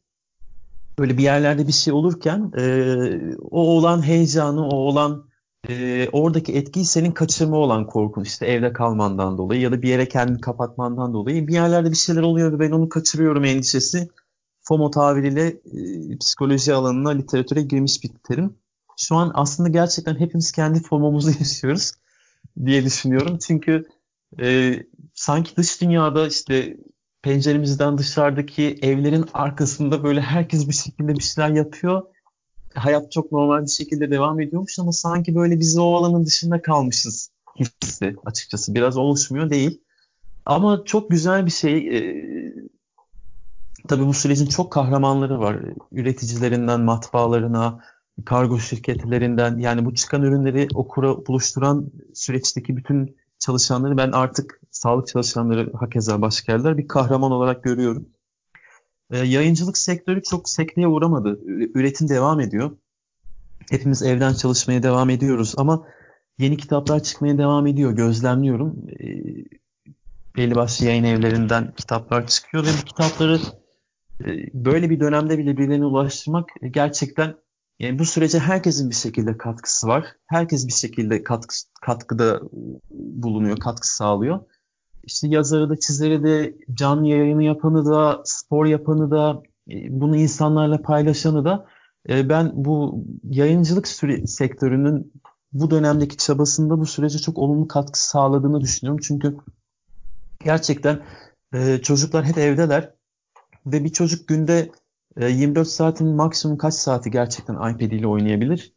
Böyle 0.98 1.18
bir 1.18 1.22
yerlerde 1.22 1.66
bir 1.66 1.72
şey 1.72 1.92
olurken 1.92 2.52
e, 2.58 2.85
o 3.50 3.61
olan 3.61 4.06
heyecanı, 4.06 4.66
o 4.68 4.74
olan 4.74 5.31
e, 5.68 6.09
oradaki 6.12 6.53
etkiyi 6.53 6.85
senin 6.85 7.12
kaçırma 7.12 7.57
olan 7.57 7.87
korkun 7.87 8.25
işte 8.25 8.46
evde 8.46 8.72
kalmandan 8.72 9.38
dolayı 9.38 9.61
ya 9.61 9.72
da 9.72 9.83
bir 9.83 9.88
yere 9.88 10.09
kendini 10.09 10.40
kapatmandan 10.40 11.14
dolayı 11.14 11.48
bir 11.48 11.53
yerlerde 11.53 11.90
bir 11.90 11.96
şeyler 11.96 12.22
oluyor 12.22 12.53
ve 12.53 12.61
ben 12.61 12.70
onu 12.70 12.88
kaçırıyorum 12.88 13.44
endişesi 13.44 14.09
FOMO 14.62 14.90
tabiriyle 14.90 15.46
e, 15.46 16.18
psikoloji 16.18 16.75
alanına 16.75 17.11
literatüre 17.11 17.62
girmiş 17.62 18.05
bir 18.05 18.11
terim. 18.29 18.57
Şu 18.96 19.16
an 19.16 19.33
aslında 19.35 19.68
gerçekten 19.68 20.20
hepimiz 20.20 20.53
kendi 20.53 20.83
FOMO'muzu 20.83 21.31
yaşıyoruz 21.38 21.92
diye 22.64 22.85
düşünüyorum. 22.85 23.38
Çünkü 23.46 23.85
e, 24.40 24.77
sanki 25.14 25.57
dış 25.57 25.81
dünyada 25.81 26.27
işte 26.27 26.77
penceremizden 27.22 27.98
dışarıdaki 27.98 28.79
evlerin 28.83 29.27
arkasında 29.35 30.05
böyle 30.05 30.20
herkes 30.20 30.68
bir 30.68 30.75
şekilde 30.75 31.14
bir 31.14 31.22
şeyler 31.22 31.51
yapıyor. 31.51 32.03
Hayat 32.74 33.12
çok 33.12 33.32
normal 33.32 33.62
bir 33.62 33.70
şekilde 33.70 34.11
devam 34.11 34.40
ediyormuş 34.40 34.78
ama 34.78 34.92
sanki 34.92 35.35
böyle 35.35 35.61
biz 35.61 35.78
o 35.78 35.94
alanın 35.94 36.26
dışında 36.26 36.62
kalmışız 36.62 37.30
hissi 37.61 38.16
açıkçası. 38.26 38.74
Biraz 38.74 38.96
oluşmuyor 38.96 39.50
değil. 39.50 39.80
Ama 40.46 40.82
çok 40.85 41.11
güzel 41.11 41.46
bir 41.46 41.50
şey. 41.50 41.98
E, 41.98 42.24
tabii 43.88 44.06
bu 44.06 44.14
sürecin 44.14 44.46
çok 44.46 44.72
kahramanları 44.72 45.40
var. 45.40 45.56
Üreticilerinden 45.92 46.80
matbaalarına, 46.80 47.80
kargo 48.24 48.58
şirketlerinden 48.58 49.58
yani 49.58 49.85
bu 49.85 49.94
çıkan 49.94 50.22
ürünleri 50.22 50.68
okura 50.74 51.26
buluşturan 51.26 51.90
süreçteki 52.14 52.76
bütün 52.76 53.16
çalışanları 53.38 53.96
ben 53.96 54.12
artık 54.12 54.61
sağlık 54.70 55.08
çalışanları 55.08 55.72
hakeza 55.72 56.22
başka 56.22 56.52
yerler 56.52 56.78
bir 56.78 56.88
kahraman 56.88 57.32
olarak 57.32 57.64
görüyorum. 57.64 58.08
E, 59.12 59.18
yayıncılık 59.18 59.79
sektörü 59.79 60.22
çok 60.22 60.48
sekteye 60.48 60.87
uğramadı. 60.87 61.40
Üretim 61.75 62.09
devam 62.09 62.40
ediyor. 62.40 62.77
Hepimiz 63.70 64.03
evden 64.03 64.35
çalışmaya 64.35 64.83
devam 64.83 65.11
ediyoruz 65.11 65.55
ama 65.57 65.87
yeni 66.38 66.57
kitaplar 66.57 67.03
çıkmaya 67.03 67.38
devam 67.38 67.66
ediyor. 67.66 67.92
Gözlemliyorum. 67.92 68.77
E, 69.01 69.07
belli 70.37 70.55
başlı 70.55 70.87
yayın 70.87 71.05
evlerinden 71.05 71.75
kitaplar 71.77 72.27
çıkıyor 72.27 72.64
ve 72.64 72.68
bu 72.83 72.85
kitapları 72.85 73.40
e, 74.25 74.27
böyle 74.55 74.90
bir 74.90 75.01
dönemde 75.01 75.38
bile 75.38 75.57
birilerine 75.57 75.85
ulaştırmak 75.85 76.48
gerçekten 76.70 77.35
yani 77.79 77.98
bu 77.98 78.05
sürece 78.05 78.38
herkesin 78.38 78.90
bir 78.90 78.94
şekilde 78.94 79.37
katkısı 79.37 79.87
var. 79.87 80.07
Herkes 80.27 80.66
bir 80.66 80.72
şekilde 80.72 81.22
katkı, 81.22 81.55
katkıda 81.81 82.40
bulunuyor, 82.90 83.57
katkı 83.57 83.94
sağlıyor. 83.94 84.40
İşte 85.04 85.28
yazarı 85.28 85.70
da, 85.70 85.80
çizeri 85.80 86.24
de, 86.24 86.54
canlı 86.74 87.08
yayını 87.08 87.42
yapanı 87.42 87.86
da, 87.86 88.22
spor 88.24 88.66
yapanı 88.66 89.10
da, 89.10 89.42
e, 89.70 90.00
bunu 90.00 90.16
insanlarla 90.16 90.82
paylaşanı 90.82 91.44
da 91.44 91.66
e, 92.08 92.28
ben 92.28 92.52
bu 92.54 93.04
yayıncılık 93.24 93.88
süre, 93.88 94.26
sektörünün 94.26 95.12
bu 95.52 95.70
dönemdeki 95.70 96.16
çabasında 96.16 96.78
bu 96.78 96.86
sürece 96.86 97.18
çok 97.18 97.38
olumlu 97.38 97.68
katkı 97.68 98.06
sağladığını 98.08 98.60
düşünüyorum. 98.60 99.00
Çünkü 99.04 99.36
gerçekten 100.44 101.02
e, 101.54 101.78
çocuklar 101.78 102.24
hep 102.24 102.38
evdeler 102.38 102.94
ve 103.66 103.84
bir 103.84 103.92
çocuk 103.92 104.28
günde 104.28 104.70
24 105.20 105.66
ee, 105.66 105.70
saatin 105.70 106.06
maksimum 106.06 106.58
kaç 106.58 106.74
saati 106.74 107.10
gerçekten 107.10 107.54
iPad 107.54 107.80
ile 107.80 108.06
oynayabilir? 108.06 108.72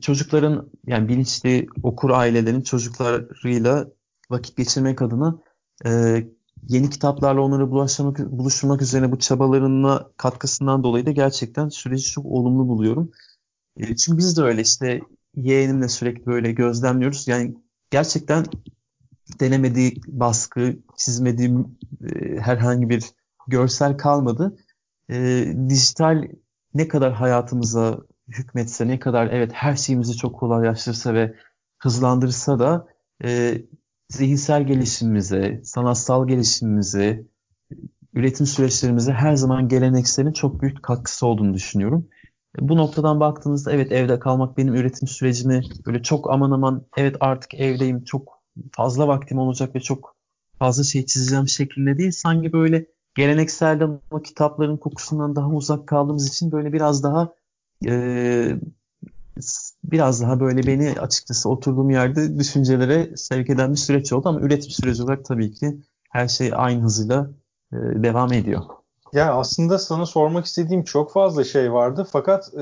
Çocukların 0.00 0.70
yani 0.86 1.08
bilinçli 1.08 1.66
okur 1.82 2.10
ailelerin 2.10 2.60
çocuklarıyla 2.60 3.86
vakit 4.30 4.56
geçirmek 4.56 5.02
adına 5.02 5.38
e, 5.86 6.24
yeni 6.68 6.90
kitaplarla 6.90 7.40
onları 7.40 7.70
bulaştırmak, 7.70 8.18
buluşturmak 8.18 8.82
üzerine 8.82 9.12
bu 9.12 9.18
çabalarına 9.18 10.08
katkısından 10.16 10.82
dolayı 10.82 11.06
da 11.06 11.10
gerçekten 11.10 11.68
süreci 11.68 12.10
çok 12.10 12.26
olumlu 12.26 12.68
buluyorum. 12.68 13.12
E, 13.76 13.96
çünkü 13.96 14.18
biz 14.18 14.36
de 14.36 14.42
öyle 14.42 14.60
işte 14.60 15.00
yeğenimle 15.36 15.88
sürekli 15.88 16.26
böyle 16.26 16.52
gözlemliyoruz. 16.52 17.28
Yani 17.28 17.54
gerçekten 17.90 18.44
denemediği 19.40 20.00
baskı, 20.06 20.76
çizmediği 20.96 21.50
e, 22.14 22.36
herhangi 22.40 22.88
bir 22.88 23.04
görsel 23.48 23.96
kalmadı. 23.96 24.56
E, 25.10 25.46
dijital 25.68 26.28
ne 26.74 26.88
kadar 26.88 27.12
hayatımıza 27.12 27.98
hükmetse, 28.28 28.88
ne 28.88 28.98
kadar 28.98 29.26
evet 29.26 29.50
her 29.52 29.76
şeyimizi 29.76 30.16
çok 30.16 30.38
kolaylaştırsa 30.38 31.14
ve 31.14 31.34
hızlandırsa 31.78 32.58
da 32.58 32.86
e, 33.24 33.62
zihinsel 34.14 34.66
gelişimimize, 34.66 35.60
sanatsal 35.64 36.28
gelişimimize, 36.28 37.26
üretim 38.14 38.46
süreçlerimize 38.46 39.12
her 39.12 39.36
zaman 39.36 39.68
gelenekselin 39.68 40.32
çok 40.32 40.62
büyük 40.62 40.82
katkısı 40.82 41.26
olduğunu 41.26 41.54
düşünüyorum. 41.54 42.08
Bu 42.58 42.76
noktadan 42.76 43.20
baktığınızda 43.20 43.72
evet 43.72 43.92
evde 43.92 44.18
kalmak 44.18 44.58
benim 44.58 44.74
üretim 44.74 45.08
sürecimi 45.08 45.62
böyle 45.86 46.02
çok 46.02 46.30
aman 46.30 46.50
aman 46.50 46.86
evet 46.96 47.16
artık 47.20 47.54
evdeyim 47.54 48.04
çok 48.04 48.42
fazla 48.72 49.08
vaktim 49.08 49.38
olacak 49.38 49.74
ve 49.74 49.80
çok 49.80 50.16
fazla 50.58 50.84
şey 50.84 51.06
çizeceğim 51.06 51.48
şeklinde 51.48 51.98
değil. 51.98 52.12
Sanki 52.12 52.52
böyle 52.52 52.86
gelenekselde 53.14 53.86
o 54.10 54.22
kitapların 54.22 54.76
kokusundan 54.76 55.36
daha 55.36 55.48
uzak 55.48 55.86
kaldığımız 55.88 56.28
için 56.28 56.52
böyle 56.52 56.72
biraz 56.72 57.02
daha 57.02 57.34
e, 57.86 58.58
biraz 59.84 60.22
daha 60.22 60.40
böyle 60.40 60.66
beni 60.66 61.00
açıkçası 61.00 61.48
oturduğum 61.48 61.90
yerde 61.90 62.38
düşüncelere 62.38 63.16
sevk 63.16 63.50
eden 63.50 63.72
bir 63.72 63.76
süreç 63.76 64.12
oldu 64.12 64.28
ama 64.28 64.40
üretim 64.40 64.70
süreci 64.70 65.02
olarak 65.02 65.24
tabii 65.24 65.52
ki 65.52 65.76
her 66.10 66.28
şey 66.28 66.50
aynı 66.54 66.82
hızıyla 66.82 67.30
e, 67.72 67.76
devam 67.76 68.32
ediyor. 68.32 68.62
Ya 69.12 69.34
aslında 69.34 69.78
sana 69.78 70.06
sormak 70.06 70.44
istediğim 70.44 70.84
çok 70.84 71.12
fazla 71.12 71.44
şey 71.44 71.72
vardı 71.72 72.06
fakat 72.12 72.54
e, 72.54 72.60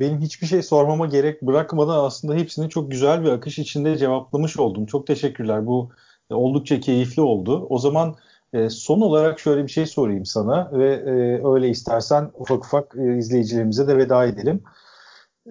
benim 0.00 0.20
hiçbir 0.20 0.46
şey 0.46 0.62
sormama 0.62 1.06
gerek 1.06 1.42
bırakmadan 1.42 2.04
aslında 2.04 2.34
hepsini 2.34 2.68
çok 2.68 2.90
güzel 2.90 3.24
bir 3.24 3.28
akış 3.28 3.58
içinde 3.58 3.96
cevaplamış 3.96 4.58
oldum. 4.58 4.86
Çok 4.86 5.06
teşekkürler. 5.06 5.66
Bu 5.66 5.90
oldukça 6.30 6.80
keyifli 6.80 7.22
oldu. 7.22 7.66
O 7.70 7.78
zaman 7.78 8.14
e, 8.52 8.70
son 8.70 9.00
olarak 9.00 9.40
şöyle 9.40 9.62
bir 9.62 9.70
şey 9.70 9.86
sorayım 9.86 10.26
sana 10.26 10.70
ve 10.72 10.94
e, 10.94 11.46
öyle 11.46 11.68
istersen 11.68 12.30
ufak 12.34 12.64
ufak 12.64 12.94
e, 12.96 13.18
izleyicilerimize 13.18 13.88
de 13.88 13.96
veda 13.96 14.24
edelim. 14.24 14.62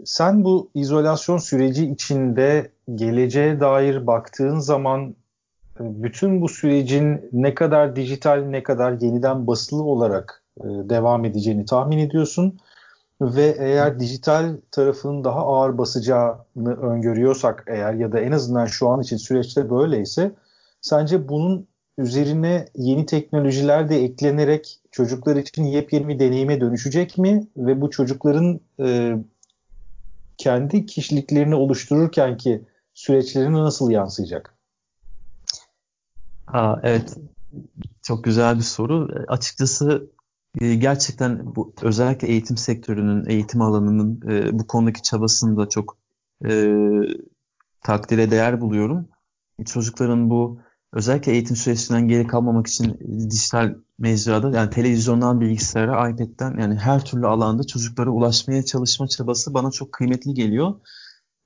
Sen 0.05 0.43
bu 0.43 0.69
izolasyon 0.73 1.37
süreci 1.37 1.91
içinde 1.91 2.71
geleceğe 2.95 3.59
dair 3.59 4.07
baktığın 4.07 4.59
zaman 4.59 5.15
e, 5.79 6.03
bütün 6.03 6.41
bu 6.41 6.49
sürecin 6.49 7.29
ne 7.33 7.53
kadar 7.55 7.95
dijital 7.95 8.45
ne 8.49 8.63
kadar 8.63 9.01
yeniden 9.01 9.47
basılı 9.47 9.83
olarak 9.83 10.43
e, 10.61 10.63
devam 10.65 11.25
edeceğini 11.25 11.65
tahmin 11.65 11.97
ediyorsun 11.97 12.59
ve 13.21 13.55
eğer 13.59 13.99
dijital 13.99 14.57
tarafının 14.71 15.23
daha 15.23 15.39
ağır 15.39 15.77
basacağını 15.77 16.75
öngörüyorsak 16.81 17.63
eğer 17.67 17.93
ya 17.93 18.11
da 18.11 18.19
en 18.19 18.31
azından 18.31 18.65
şu 18.65 18.89
an 18.89 19.01
için 19.01 19.17
süreçte 19.17 19.69
böyleyse 19.69 20.31
sence 20.81 21.29
bunun 21.29 21.67
üzerine 21.97 22.65
yeni 22.75 23.05
teknolojiler 23.05 23.89
de 23.89 24.03
eklenerek 24.03 24.79
çocuklar 24.91 25.35
için 25.35 25.63
yepyeni 25.63 26.07
bir 26.07 26.19
deneyime 26.19 26.61
dönüşecek 26.61 27.17
mi? 27.17 27.47
Ve 27.57 27.81
bu 27.81 27.89
çocukların 27.89 28.59
e, 28.79 29.17
kendi 30.39 30.85
kişiliklerini 30.85 31.55
oluştururken 31.55 32.37
ki 32.37 32.65
süreçlerine 32.93 33.57
nasıl 33.57 33.91
yansıyacak? 33.91 34.55
Ha, 36.45 36.79
evet 36.83 37.17
çok 38.01 38.23
güzel 38.23 38.57
bir 38.57 38.63
soru. 38.63 39.25
Açıkçası 39.27 40.09
e, 40.61 40.75
gerçekten 40.75 41.55
bu 41.55 41.73
özellikle 41.81 42.27
eğitim 42.27 42.57
sektörünün, 42.57 43.25
eğitim 43.29 43.61
alanının 43.61 44.21
e, 44.31 44.59
bu 44.59 44.67
konudaki 44.67 45.01
çabasını 45.01 45.57
da 45.57 45.69
çok 45.69 45.97
e, 46.45 46.73
takdire 47.81 48.31
değer 48.31 48.61
buluyorum. 48.61 49.07
Çocukların 49.65 50.29
bu 50.29 50.59
özellikle 50.93 51.31
eğitim 51.31 51.55
süresinden 51.55 52.07
geri 52.07 52.27
kalmamak 52.27 52.67
için 52.67 52.99
dijital 53.29 53.75
mecrada 53.99 54.57
yani 54.57 54.69
televizyondan 54.69 55.41
bilgisayara, 55.41 56.09
iPad'den 56.09 56.57
yani 56.59 56.75
her 56.75 57.05
türlü 57.05 57.27
alanda 57.27 57.63
çocuklara 57.63 58.09
ulaşmaya 58.09 58.65
çalışma 58.65 59.07
çabası 59.07 59.53
bana 59.53 59.71
çok 59.71 59.91
kıymetli 59.91 60.33
geliyor. 60.33 60.73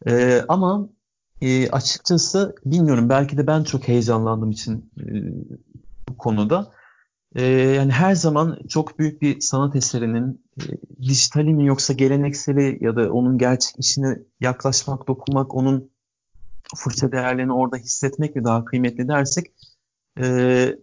E, 0.08 0.42
ama 0.48 0.89
e, 1.42 1.70
açıkçası 1.70 2.56
bilmiyorum 2.66 3.10
belki 3.10 3.38
de 3.38 3.48
ben 3.48 3.63
çok 3.63 3.88
heyecanlandığım 3.88 4.52
için 4.52 4.92
e, 5.00 5.06
bu 6.10 6.18
konuda. 6.18 6.72
E, 7.36 7.44
yani 7.52 7.92
her 7.92 8.16
zaman 8.16 8.60
çok 8.70 9.00
büyük 9.00 9.22
bir 9.22 9.39
sanat 9.39 9.76
eserinin 9.76 10.46
e, 10.60 10.63
dijitali 11.02 11.54
mi 11.54 11.66
yoksa 11.66 11.94
gelenekseli 11.94 12.78
ya 12.82 12.96
da 12.96 13.13
onun 13.13 13.38
gerçek 13.38 13.76
işine 13.80 14.20
yaklaşmak, 14.39 15.08
dokunmak, 15.08 15.56
onun 15.56 15.92
fırça 16.76 17.12
değerlerini 17.12 17.54
orada 17.54 17.78
hissetmek 17.78 18.36
mi 18.36 18.44
daha 18.44 18.66
kıymetli 18.66 19.08
dersek 19.08 19.46
e, 20.20 20.76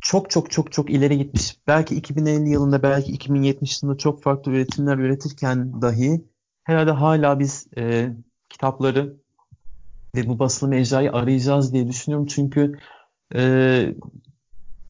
çok 0.00 0.30
çok 0.30 0.50
çok 0.50 0.72
çok 0.72 0.90
ileri 0.90 1.18
gitmiş. 1.18 1.56
Belki 1.66 1.94
2050 1.94 2.50
yılında 2.50 2.82
belki 2.82 3.12
2070 3.12 3.82
yılında 3.82 3.98
çok 3.98 4.22
farklı 4.22 4.52
üretimler 4.52 4.98
üretirken 4.98 5.82
dahi 5.82 6.24
herhalde 6.64 6.90
hala 6.90 7.38
biz 7.38 7.66
e, 7.76 8.12
kitapları 8.48 9.16
ve 10.16 10.28
bu 10.28 10.38
basılı 10.38 10.70
mecrayı 10.70 11.12
arayacağız 11.12 11.72
diye 11.72 11.88
düşünüyorum. 11.88 12.26
Çünkü 12.26 12.78
e, 13.34 13.94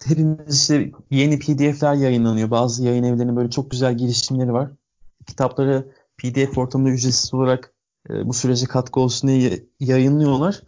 hepimiz 0.05 0.61
işte 0.61 0.93
yeni 1.11 1.39
pdf'ler 1.39 1.95
yayınlanıyor. 1.95 2.51
Bazı 2.51 2.85
yayın 2.85 3.03
evlerinin 3.03 3.37
böyle 3.37 3.51
çok 3.51 3.71
güzel 3.71 3.97
girişimleri 3.97 4.53
var. 4.53 4.71
Kitapları 5.27 5.93
pdf 6.19 6.59
ortamında 6.59 6.91
ücretsiz 6.91 7.35
olarak 7.35 7.75
e, 8.11 8.27
bu 8.27 8.33
sürece 8.33 8.67
katkı 8.67 9.01
olsun 9.01 9.29
diye 9.29 9.67
yayınlıyorlar. 9.81 10.63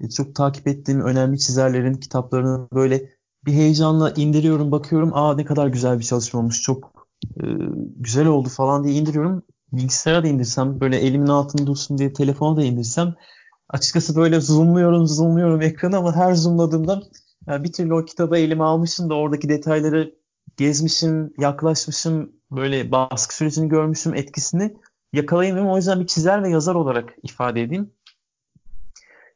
E, 0.00 0.08
çok 0.08 0.34
takip 0.34 0.66
ettiğim 0.66 1.00
önemli 1.00 1.38
çizerlerin 1.38 1.94
kitaplarını 1.94 2.68
böyle 2.72 3.17
bir 3.48 3.52
heyecanla 3.52 4.10
indiriyorum, 4.10 4.72
bakıyorum. 4.72 5.10
Aa 5.14 5.34
ne 5.34 5.44
kadar 5.44 5.66
güzel 5.66 5.98
bir 5.98 6.04
çalışma 6.04 6.40
olmuş, 6.40 6.62
çok 6.62 7.08
e, 7.24 7.44
güzel 7.96 8.26
oldu 8.26 8.48
falan 8.48 8.84
diye 8.84 8.94
indiriyorum. 8.94 9.42
Bilgisayara 9.72 10.22
da 10.22 10.28
indirsem, 10.28 10.80
böyle 10.80 10.96
elimin 10.96 11.26
altında 11.26 11.66
dursun 11.66 11.98
diye 11.98 12.12
telefona 12.12 12.56
da 12.56 12.64
indirsem 12.64 13.14
açıkçası 13.68 14.16
böyle 14.16 14.40
zoomluyorum, 14.40 15.06
zoomluyorum 15.06 15.62
ekranı 15.62 15.96
ama 15.96 16.16
her 16.16 16.34
zoomladığımda 16.34 17.02
yani 17.46 17.64
bir 17.64 17.72
türlü 17.72 17.94
o 17.94 18.04
kitabı 18.04 18.36
elime 18.36 18.64
almışım 18.64 19.10
da 19.10 19.14
oradaki 19.14 19.48
detayları 19.48 20.14
gezmişim, 20.56 21.32
yaklaşmışım, 21.38 22.32
böyle 22.50 22.90
baskı 22.90 23.36
sürecini 23.36 23.68
görmüşüm, 23.68 24.14
etkisini 24.14 24.76
yakalayamıyorum. 25.12 25.72
O 25.72 25.76
yüzden 25.76 26.00
bir 26.00 26.06
çizer 26.06 26.42
ve 26.42 26.50
yazar 26.50 26.74
olarak 26.74 27.14
ifade 27.22 27.62
edeyim. 27.62 27.90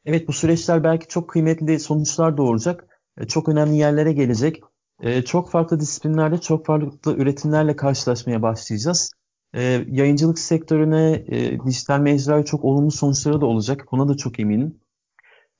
Evet 0.05 0.27
bu 0.27 0.33
süreçler 0.33 0.83
belki 0.83 1.07
çok 1.07 1.29
kıymetli 1.29 1.79
sonuçlar 1.79 2.37
doğuracak. 2.37 2.92
E, 3.17 3.27
çok 3.27 3.49
önemli 3.49 3.77
yerlere 3.77 4.13
gelecek. 4.13 4.61
E, 5.01 5.21
çok 5.21 5.51
farklı 5.51 5.79
disiplinlerde 5.79 6.37
çok 6.37 6.65
farklı 6.65 7.15
üretimlerle 7.15 7.75
karşılaşmaya 7.75 8.41
başlayacağız. 8.41 9.11
E, 9.53 9.61
yayıncılık 9.87 10.39
sektörüne, 10.39 11.25
dijital 11.65 11.99
mecraya 11.99 12.45
çok 12.45 12.63
olumlu 12.63 12.91
sonuçları 12.91 13.41
da 13.41 13.45
olacak. 13.45 13.85
Buna 13.91 14.07
da 14.07 14.17
çok 14.17 14.39
eminim. 14.39 14.75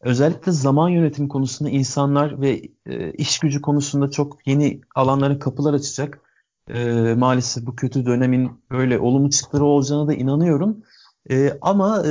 Özellikle 0.01 0.51
zaman 0.51 0.89
yönetimi 0.89 1.27
konusunda 1.27 1.69
insanlar 1.69 2.41
ve 2.41 2.61
iş 3.13 3.39
gücü 3.39 3.61
konusunda 3.61 4.11
çok 4.11 4.47
yeni 4.47 4.81
alanlara 4.95 5.39
kapılar 5.39 5.73
açacak. 5.73 6.19
Maalesef 7.17 7.65
bu 7.65 7.75
kötü 7.75 8.05
dönemin 8.05 8.51
böyle 8.71 8.99
olumlu 8.99 9.29
çıktıları 9.29 9.65
olacağına 9.65 10.07
da 10.07 10.13
inanıyorum. 10.13 10.83
Ama 11.61 12.03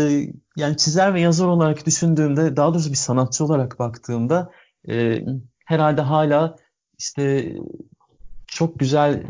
yani 0.57 0.76
çizer 0.76 1.14
ve 1.14 1.20
yazar 1.20 1.46
olarak 1.46 1.87
düşündüğümde, 1.87 2.57
daha 2.57 2.74
doğrusu 2.74 2.90
bir 2.90 2.96
sanatçı 2.96 3.44
olarak 3.44 3.78
baktığımda 3.78 4.50
e, 4.88 5.25
herhalde 5.66 6.01
hala 6.01 6.57
işte 6.99 7.55
çok 8.47 8.79
güzel, 8.79 9.25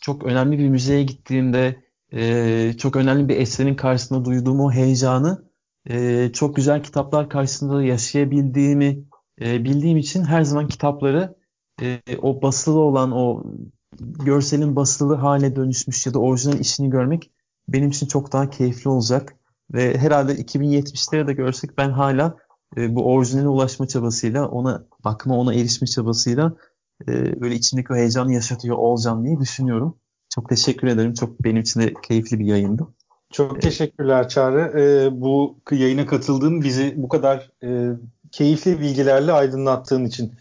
çok 0.00 0.24
önemli 0.24 0.58
bir 0.58 0.68
müzeye 0.68 1.02
gittiğimde 1.02 1.76
e, 2.12 2.72
çok 2.78 2.96
önemli 2.96 3.28
bir 3.28 3.36
eserin 3.36 3.74
karşısında 3.74 4.24
duyduğum 4.24 4.60
o 4.60 4.72
heyecanı 4.72 5.44
e, 5.90 6.30
çok 6.32 6.56
güzel 6.56 6.82
kitaplar 6.82 7.28
karşısında 7.28 7.82
yaşayabildiğimi 7.82 9.04
e, 9.40 9.64
bildiğim 9.64 9.98
için 9.98 10.24
her 10.24 10.42
zaman 10.42 10.68
kitapları 10.68 11.36
e, 11.82 12.00
o 12.22 12.42
basılı 12.42 12.78
olan 12.78 13.12
o 13.12 13.44
görselin 14.00 14.76
basılı 14.76 15.14
hale 15.14 15.56
dönüşmüş 15.56 16.06
ya 16.06 16.14
da 16.14 16.18
orijinal 16.18 16.60
işini 16.60 16.90
görmek 16.90 17.30
benim 17.68 17.90
için 17.90 18.06
çok 18.06 18.32
daha 18.32 18.50
keyifli 18.50 18.90
olacak. 18.90 19.34
Ve 19.72 19.98
herhalde 19.98 20.32
2070'lere 20.32 21.26
de 21.26 21.32
görsek 21.32 21.78
ben 21.78 21.90
hala 21.90 22.36
e, 22.76 22.94
bu 22.94 23.12
orijinale 23.12 23.48
ulaşma 23.48 23.88
çabasıyla, 23.88 24.48
ona 24.48 24.84
bakma, 25.04 25.38
ona 25.38 25.54
erişme 25.54 25.86
çabasıyla 25.86 26.56
e, 27.08 27.40
böyle 27.40 27.54
içindeki 27.54 27.92
o 27.92 27.96
heyecanı 27.96 28.32
yaşatıyor 28.32 28.76
olacağım 28.76 29.24
diye 29.24 29.40
düşünüyorum. 29.40 29.96
Çok 30.34 30.48
teşekkür 30.48 30.88
ederim. 30.88 31.14
Çok 31.14 31.44
benim 31.44 31.62
için 31.62 31.80
de 31.80 31.94
keyifli 32.02 32.38
bir 32.38 32.44
yayındı. 32.44 32.86
Çok 33.30 33.62
teşekkürler 33.62 34.28
Çağrı. 34.28 34.80
Ee, 34.80 35.20
bu 35.20 35.58
yayına 35.70 36.06
katıldığın, 36.06 36.62
bizi 36.62 36.94
bu 36.96 37.08
kadar 37.08 37.50
e, 37.62 37.88
keyifli 38.32 38.80
bilgilerle 38.80 39.32
aydınlattığın 39.32 40.04
için. 40.04 40.32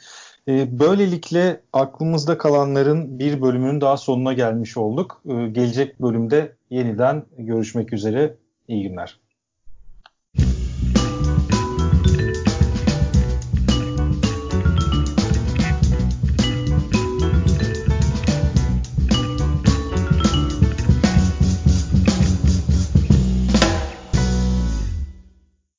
E, 0.48 0.80
böylelikle 0.80 1.62
aklımızda 1.74 2.38
kalanların 2.38 3.20
bir 3.20 3.42
bölümünün 3.42 3.82
daha 3.82 3.98
sonuna 3.98 4.34
gelmiş 4.34 4.78
olduk. 4.78 5.22
E, 5.26 5.34
gelecek 5.34 6.02
bölümde 6.02 6.56
yeniden 6.70 7.26
görüşmek 7.38 7.94
üzere. 7.94 8.36
İyi 8.68 8.90
günler. 8.90 9.20